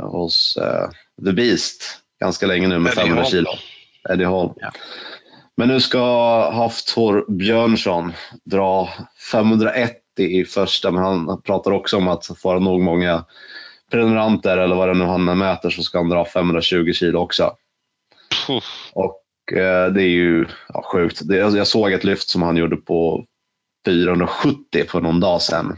hos 0.00 0.58
uh, 0.60 0.90
The 1.24 1.32
Beast 1.32 1.82
ganska 2.20 2.46
länge 2.46 2.68
nu 2.68 2.78
med 2.78 2.92
500 2.92 3.24
kilo. 3.24 3.50
Eddie 4.10 4.24
Hall. 4.24 4.52
Ja. 4.56 4.72
Men 5.56 5.68
nu 5.68 5.80
ska 5.80 6.00
Haftor 6.50 7.24
Björnsson 7.28 8.12
dra 8.44 8.88
501 9.32 9.92
i 10.18 10.44
första, 10.44 10.90
men 10.90 11.02
han 11.02 11.42
pratar 11.42 11.70
också 11.70 11.96
om 11.96 12.08
att 12.08 12.26
får 12.42 12.52
han 12.52 12.64
nog 12.64 12.80
många 12.80 13.24
prenumeranter 13.90 14.58
eller 14.58 14.76
vad 14.76 14.88
det 14.88 14.94
nu 14.94 15.04
han 15.04 15.38
mäter 15.38 15.70
så 15.70 15.82
ska 15.82 15.98
han 15.98 16.08
dra 16.08 16.24
520 16.24 16.92
kilo 16.92 17.18
också. 17.18 17.56
Puff. 18.46 18.90
Och 18.92 19.22
eh, 19.52 19.92
det 19.92 20.02
är 20.02 20.08
ju 20.08 20.46
ja, 20.68 20.82
sjukt. 20.92 21.20
Det, 21.28 21.36
jag 21.36 21.66
såg 21.66 21.92
ett 21.92 22.04
lyft 22.04 22.28
som 22.28 22.42
han 22.42 22.56
gjorde 22.56 22.76
på 22.76 23.24
470 23.86 24.84
för 24.88 25.00
någon 25.00 25.20
dag 25.20 25.42
sedan. 25.42 25.76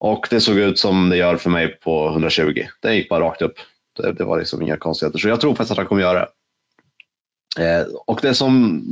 Och 0.00 0.26
det 0.30 0.40
såg 0.40 0.58
ut 0.58 0.78
som 0.78 1.08
det 1.08 1.16
gör 1.16 1.36
för 1.36 1.50
mig 1.50 1.68
på 1.68 2.08
120. 2.08 2.66
Det 2.82 2.94
gick 2.94 3.08
bara 3.08 3.24
rakt 3.24 3.42
upp. 3.42 3.54
Det, 3.96 4.12
det 4.12 4.24
var 4.24 4.38
liksom 4.38 4.62
inga 4.62 4.76
konstigheter. 4.76 5.18
Så 5.18 5.28
jag 5.28 5.40
tror 5.40 5.50
faktiskt 5.50 5.70
att 5.70 5.78
han 5.78 5.86
kommer 5.86 6.02
göra 6.02 6.18
det. 6.18 6.28
Eh, 7.58 7.86
och 8.06 8.18
det 8.22 8.34
som, 8.34 8.82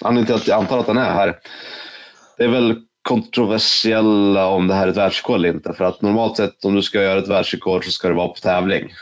anledningen 0.00 0.26
till 0.26 0.34
att 0.34 0.46
jag 0.46 0.58
antar 0.58 0.78
att 0.78 0.86
den 0.86 0.98
är 0.98 1.10
här, 1.10 1.38
det 2.38 2.44
är 2.44 2.48
väl 2.48 2.80
kontroversiella 3.02 4.46
om 4.46 4.68
det 4.68 4.74
här 4.74 4.86
är 4.86 4.90
ett 4.90 4.96
världsrekord 4.96 5.36
eller 5.36 5.48
inte. 5.48 5.72
För 5.72 5.84
att 5.84 6.02
normalt 6.02 6.36
sett 6.36 6.64
om 6.64 6.74
du 6.74 6.82
ska 6.82 7.02
göra 7.02 7.18
ett 7.18 7.28
världsrekord 7.28 7.84
så 7.84 7.90
ska 7.90 8.08
det 8.08 8.14
vara 8.14 8.28
på 8.28 8.40
tävling. 8.40 8.92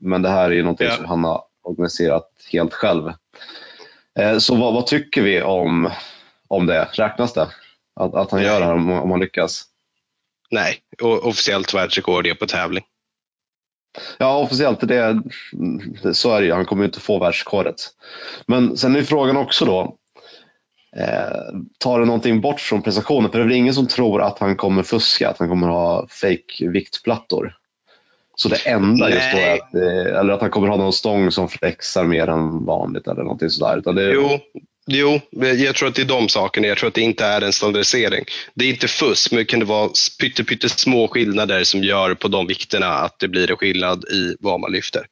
Men 0.00 0.22
det 0.22 0.28
här 0.28 0.50
är 0.50 0.54
ju 0.54 0.62
någonting 0.62 0.86
ja. 0.86 0.96
som 0.96 1.04
han 1.04 1.24
har 1.24 1.42
organiserat 1.62 2.30
helt 2.52 2.74
själv. 2.74 3.12
Eh, 4.18 4.38
så 4.38 4.54
vad, 4.54 4.74
vad, 4.74 4.86
tycker 4.86 5.22
vi 5.22 5.42
om, 5.42 5.90
om 6.48 6.66
det? 6.66 6.88
Räknas 6.92 7.32
det? 7.32 7.48
Att, 7.96 8.14
att 8.14 8.30
han 8.30 8.42
gör 8.42 8.60
det 8.60 8.66
här 8.66 8.74
om, 8.74 8.90
om 8.90 9.10
han 9.10 9.20
lyckas? 9.20 9.64
Nej, 10.50 10.78
officiellt 11.02 11.74
världsrekord 11.74 12.26
är 12.26 12.34
på 12.34 12.46
tävling. 12.46 12.84
Ja, 14.18 14.38
officiellt 14.38 14.80
det, 14.80 15.22
så 16.12 16.32
är 16.32 16.40
det 16.40 16.46
ju. 16.46 16.52
Han 16.52 16.64
kommer 16.64 16.82
ju 16.82 16.86
inte 16.86 17.00
få 17.00 17.18
världsrekordet. 17.18 17.76
Men 18.46 18.76
sen 18.76 18.96
är 18.96 19.02
frågan 19.02 19.36
också 19.36 19.64
då, 19.64 19.96
eh, 20.96 21.58
tar 21.78 22.00
det 22.00 22.06
någonting 22.06 22.40
bort 22.40 22.60
från 22.60 22.82
prestationen? 22.82 23.30
För 23.30 23.38
det 23.38 23.44
är 23.44 23.48
väl 23.48 23.56
ingen 23.56 23.74
som 23.74 23.86
tror 23.86 24.22
att 24.22 24.38
han 24.38 24.56
kommer 24.56 24.82
fuska, 24.82 25.28
att 25.28 25.38
han 25.38 25.48
kommer 25.48 25.68
ha 25.68 26.06
fake 26.08 26.68
viktplattor. 26.68 27.56
Så 28.36 28.48
det 28.48 28.66
enda 28.66 29.10
just 29.10 29.32
då 29.32 29.38
är 29.38 29.54
att, 29.54 29.74
eh, 29.74 30.18
eller 30.18 30.32
att 30.32 30.40
han 30.40 30.50
kommer 30.50 30.68
ha 30.68 30.76
någon 30.76 30.92
stång 30.92 31.30
som 31.30 31.48
flexar 31.48 32.04
mer 32.04 32.28
än 32.28 32.64
vanligt 32.64 33.08
eller 33.08 33.22
någonting 33.22 33.50
sådär. 33.50 33.78
Utan 33.78 33.94
det, 33.94 34.12
jo, 34.12 34.28
Jo, 34.86 35.20
jag 35.30 35.74
tror 35.74 35.88
att 35.88 35.94
det 35.94 36.02
är 36.02 36.06
de 36.06 36.28
sakerna. 36.28 36.66
Jag 36.66 36.78
tror 36.78 36.88
att 36.88 36.94
det 36.94 37.00
inte 37.00 37.24
är 37.24 37.40
en 37.40 37.52
standardisering. 37.52 38.24
Det 38.54 38.64
är 38.64 38.68
inte 38.68 38.88
fusk, 38.88 39.30
men 39.30 39.38
det 39.38 39.44
kan 39.44 39.66
vara 39.66 39.90
pyttesmå 40.46 41.08
skillnader 41.08 41.64
som 41.64 41.84
gör 41.84 42.14
på 42.14 42.28
de 42.28 42.46
vikterna 42.46 42.86
att 42.86 43.18
det 43.18 43.28
blir 43.28 43.50
en 43.50 43.56
skillnad 43.56 44.04
i 44.04 44.36
vad 44.40 44.60
man 44.60 44.72
lyfter. 44.72 45.06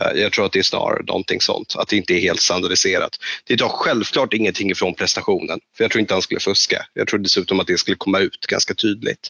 Eh, 0.00 0.20
jag 0.20 0.32
tror 0.32 0.46
att 0.46 0.52
det 0.52 0.58
är 0.58 0.62
snarare 0.62 1.02
någonting 1.02 1.40
sånt, 1.40 1.74
att 1.78 1.88
det 1.88 1.96
inte 1.96 2.14
är 2.14 2.20
helt 2.20 2.40
standardiserat. 2.40 3.10
Det 3.44 3.56
tar 3.56 3.68
självklart 3.68 4.32
ingenting 4.32 4.70
ifrån 4.70 4.94
prestationen, 4.94 5.60
för 5.76 5.84
jag 5.84 5.90
tror 5.90 6.00
inte 6.00 6.14
han 6.14 6.22
skulle 6.22 6.40
fuska. 6.40 6.86
Jag 6.94 7.08
tror 7.08 7.20
dessutom 7.20 7.60
att 7.60 7.66
det 7.66 7.78
skulle 7.78 7.96
komma 7.96 8.18
ut 8.18 8.46
ganska 8.48 8.74
tydligt. 8.74 9.28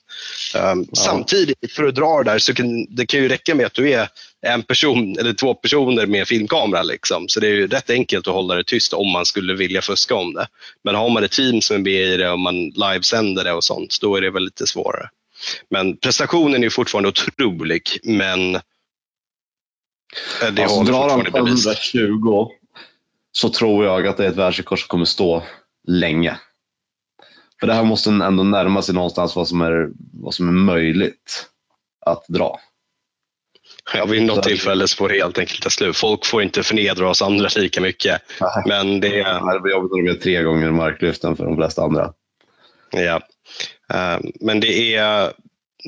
Um, 0.55 0.87
ja. 0.91 1.03
Samtidigt, 1.03 1.73
för 1.73 1.85
att 1.85 1.95
dra 1.95 2.23
det 2.23 2.31
där, 2.31 2.39
så 2.39 2.55
kan 2.55 2.95
det 2.95 3.07
kan 3.07 3.21
ju 3.21 3.29
räcka 3.29 3.55
med 3.55 3.67
att 3.67 3.75
du 3.75 3.93
är 3.93 4.09
en 4.43 4.63
person 4.63 5.19
eller 5.19 5.33
två 5.33 5.55
personer 5.55 6.07
med 6.07 6.29
filmkamera. 6.29 6.83
Liksom. 6.83 7.29
Så 7.29 7.41
det 7.41 7.47
är 7.47 7.51
ju 7.51 7.67
rätt 7.67 7.91
enkelt 7.91 8.29
att 8.29 8.35
hålla 8.35 8.55
det 8.55 8.65
tyst 8.65 8.93
om 8.93 9.13
man 9.13 9.27
skulle 9.27 9.55
vilja 9.55 9.83
fuska 9.83 10.15
om 10.15 10.35
det. 10.35 10.47
Men 10.85 10.95
har 10.95 11.11
man 11.11 11.25
ett 11.25 11.33
team 11.33 11.63
som 11.63 11.77
är 11.77 11.81
med 11.81 11.93
i 11.93 12.17
det 12.17 12.31
och 12.31 12.39
man 12.39 12.69
livesänder 12.69 13.45
det 13.45 13.53
och 13.53 13.65
sånt, 13.65 13.99
då 14.01 14.17
är 14.17 14.21
det 14.21 14.31
väl 14.31 14.45
lite 14.45 14.67
svårare. 14.67 15.09
Men 15.71 15.97
prestationen 15.97 16.65
är 16.65 16.71
fortfarande 16.71 17.09
otrolig, 17.09 17.83
men 18.03 18.53
det 20.53 20.63
alltså, 20.63 20.83
drar 20.83 21.11
han 21.11 21.27
120 21.27 22.49
så 23.33 23.49
tror 23.49 23.85
jag 23.85 24.07
att 24.07 24.17
det 24.17 24.25
är 24.25 24.29
ett 24.29 24.37
världsrekord 24.37 24.81
som 24.81 24.89
kommer 24.89 25.05
stå 25.05 25.43
länge. 25.89 26.37
För 27.61 27.67
det 27.67 27.75
här 27.75 27.85
måste 27.85 28.11
ändå 28.11 28.43
närma 28.43 28.83
sig 28.83 28.95
någonstans 28.95 29.37
vad 29.37 29.49
som 29.49 29.61
är, 29.61 29.91
vad 30.13 30.35
som 30.35 30.49
är 30.49 30.53
möjligt 30.53 31.47
att 32.07 32.25
dra. 32.29 32.61
Ja, 33.95 34.05
vid 34.05 34.23
något 34.23 34.43
tillfälle 34.43 34.89
så 34.89 34.97
får 34.97 35.09
det 35.09 35.15
helt 35.15 35.39
enkelt 35.39 35.63
ta 35.63 35.71
slut. 35.71 35.97
Folk 35.97 36.27
får 36.27 36.43
inte 36.43 36.63
förnedra 36.63 37.09
oss 37.11 37.23
andra 37.23 37.49
lika 37.57 37.81
mycket. 37.81 38.23
Nej. 38.41 38.63
Men 38.67 39.01
det... 39.01 39.09
det 39.09 39.61
blir 39.63 39.73
jobbigt 39.73 39.93
när 39.93 40.03
de 40.03 40.07
gör 40.07 40.15
tre 40.15 40.43
gånger 40.43 40.71
marklyften 40.71 41.37
för 41.37 41.45
de 41.45 41.57
flesta 41.57 41.83
andra. 41.83 42.13
Ja, 42.91 43.21
eh, 43.95 44.21
men 44.41 44.61
det 44.61 44.95
är, 44.95 45.33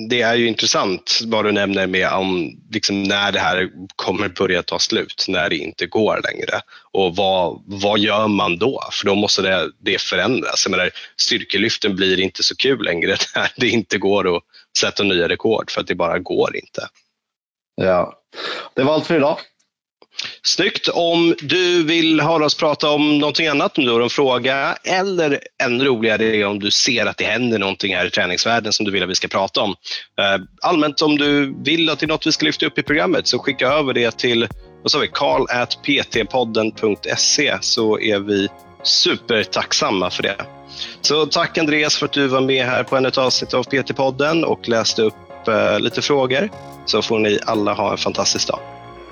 det 0.08 0.22
är 0.22 0.34
ju 0.34 0.46
intressant 0.46 1.20
vad 1.26 1.44
du 1.44 1.52
nämner 1.52 1.86
med 1.86 2.08
om 2.08 2.56
liksom 2.70 3.02
när 3.02 3.32
det 3.32 3.38
här 3.38 3.70
kommer 3.96 4.28
börja 4.28 4.62
ta 4.62 4.78
slut, 4.78 5.24
när 5.28 5.50
det 5.50 5.56
inte 5.56 5.86
går 5.86 6.20
längre. 6.24 6.60
Och 6.92 7.16
vad, 7.16 7.62
vad 7.66 7.98
gör 7.98 8.28
man 8.28 8.58
då? 8.58 8.82
För 8.92 9.06
då 9.06 9.14
måste 9.14 9.42
det, 9.42 9.70
det 9.80 10.00
förändras. 10.00 10.66
Jag 10.66 10.70
menar, 10.70 10.90
styrkelyften 11.16 11.96
blir 11.96 12.20
inte 12.20 12.42
så 12.42 12.56
kul 12.56 12.84
längre 12.84 13.16
när 13.34 13.52
det 13.56 13.68
inte 13.68 13.98
går 13.98 14.36
att 14.36 14.42
sätta 14.78 15.02
nya 15.02 15.28
rekord 15.28 15.70
för 15.70 15.80
att 15.80 15.86
det 15.86 15.94
bara 15.94 16.18
går 16.18 16.56
inte. 16.56 16.88
Ja, 17.76 18.12
det 18.74 18.82
var 18.82 18.94
allt 18.94 19.06
för 19.06 19.16
idag. 19.16 19.38
Snyggt. 20.42 20.88
Om 20.88 21.34
du 21.40 21.84
vill 21.84 22.20
höra 22.20 22.44
oss 22.44 22.54
prata 22.54 22.90
om 22.90 23.18
någonting 23.18 23.46
annat, 23.46 23.78
om 23.78 23.84
du 23.84 23.92
har 23.92 24.00
en 24.00 24.10
fråga 24.10 24.76
eller 24.84 25.40
ännu 25.62 25.84
roligare 25.84 26.36
är 26.36 26.46
om 26.46 26.58
du 26.58 26.70
ser 26.70 27.06
att 27.06 27.16
det 27.16 27.24
händer 27.24 27.58
någonting 27.58 27.94
här 27.94 28.06
i 28.06 28.10
träningsvärlden 28.10 28.72
som 28.72 28.86
du 28.86 28.92
vill 28.92 29.02
att 29.02 29.08
vi 29.08 29.14
ska 29.14 29.28
prata 29.28 29.60
om. 29.60 29.70
Eh, 30.20 30.36
allmänt 30.62 31.02
om 31.02 31.18
du 31.18 31.54
vill 31.64 31.90
att 31.90 31.98
det 31.98 32.06
är 32.06 32.08
något 32.08 32.26
vi 32.26 32.32
ska 32.32 32.46
lyfta 32.46 32.66
upp 32.66 32.78
i 32.78 32.82
programmet 32.82 33.26
så 33.26 33.38
skicka 33.38 33.68
över 33.68 33.92
det 33.92 34.18
till 34.18 34.48
vad 34.82 34.90
sa 34.90 34.98
vi, 34.98 35.08
karl.ptpodden.se 35.08 37.58
så 37.60 38.00
är 38.00 38.18
vi 38.18 38.48
supertacksamma 38.82 40.10
för 40.10 40.22
det. 40.22 40.36
Så 41.00 41.26
tack 41.26 41.58
Andreas 41.58 41.96
för 41.96 42.06
att 42.06 42.12
du 42.12 42.26
var 42.26 42.40
med 42.40 42.66
här 42.66 42.84
på 42.84 42.96
en 42.96 43.06
ett 43.06 43.18
avsnitt 43.18 43.54
av 43.54 43.64
PT-podden 43.64 44.44
och 44.44 44.68
läste 44.68 45.02
upp 45.02 45.14
eh, 45.48 45.80
lite 45.80 46.02
frågor. 46.02 46.50
Så 46.84 47.02
får 47.02 47.18
ni 47.18 47.38
alla 47.46 47.74
ha 47.74 47.92
en 47.92 47.98
fantastisk 47.98 48.48
dag. 48.48 48.58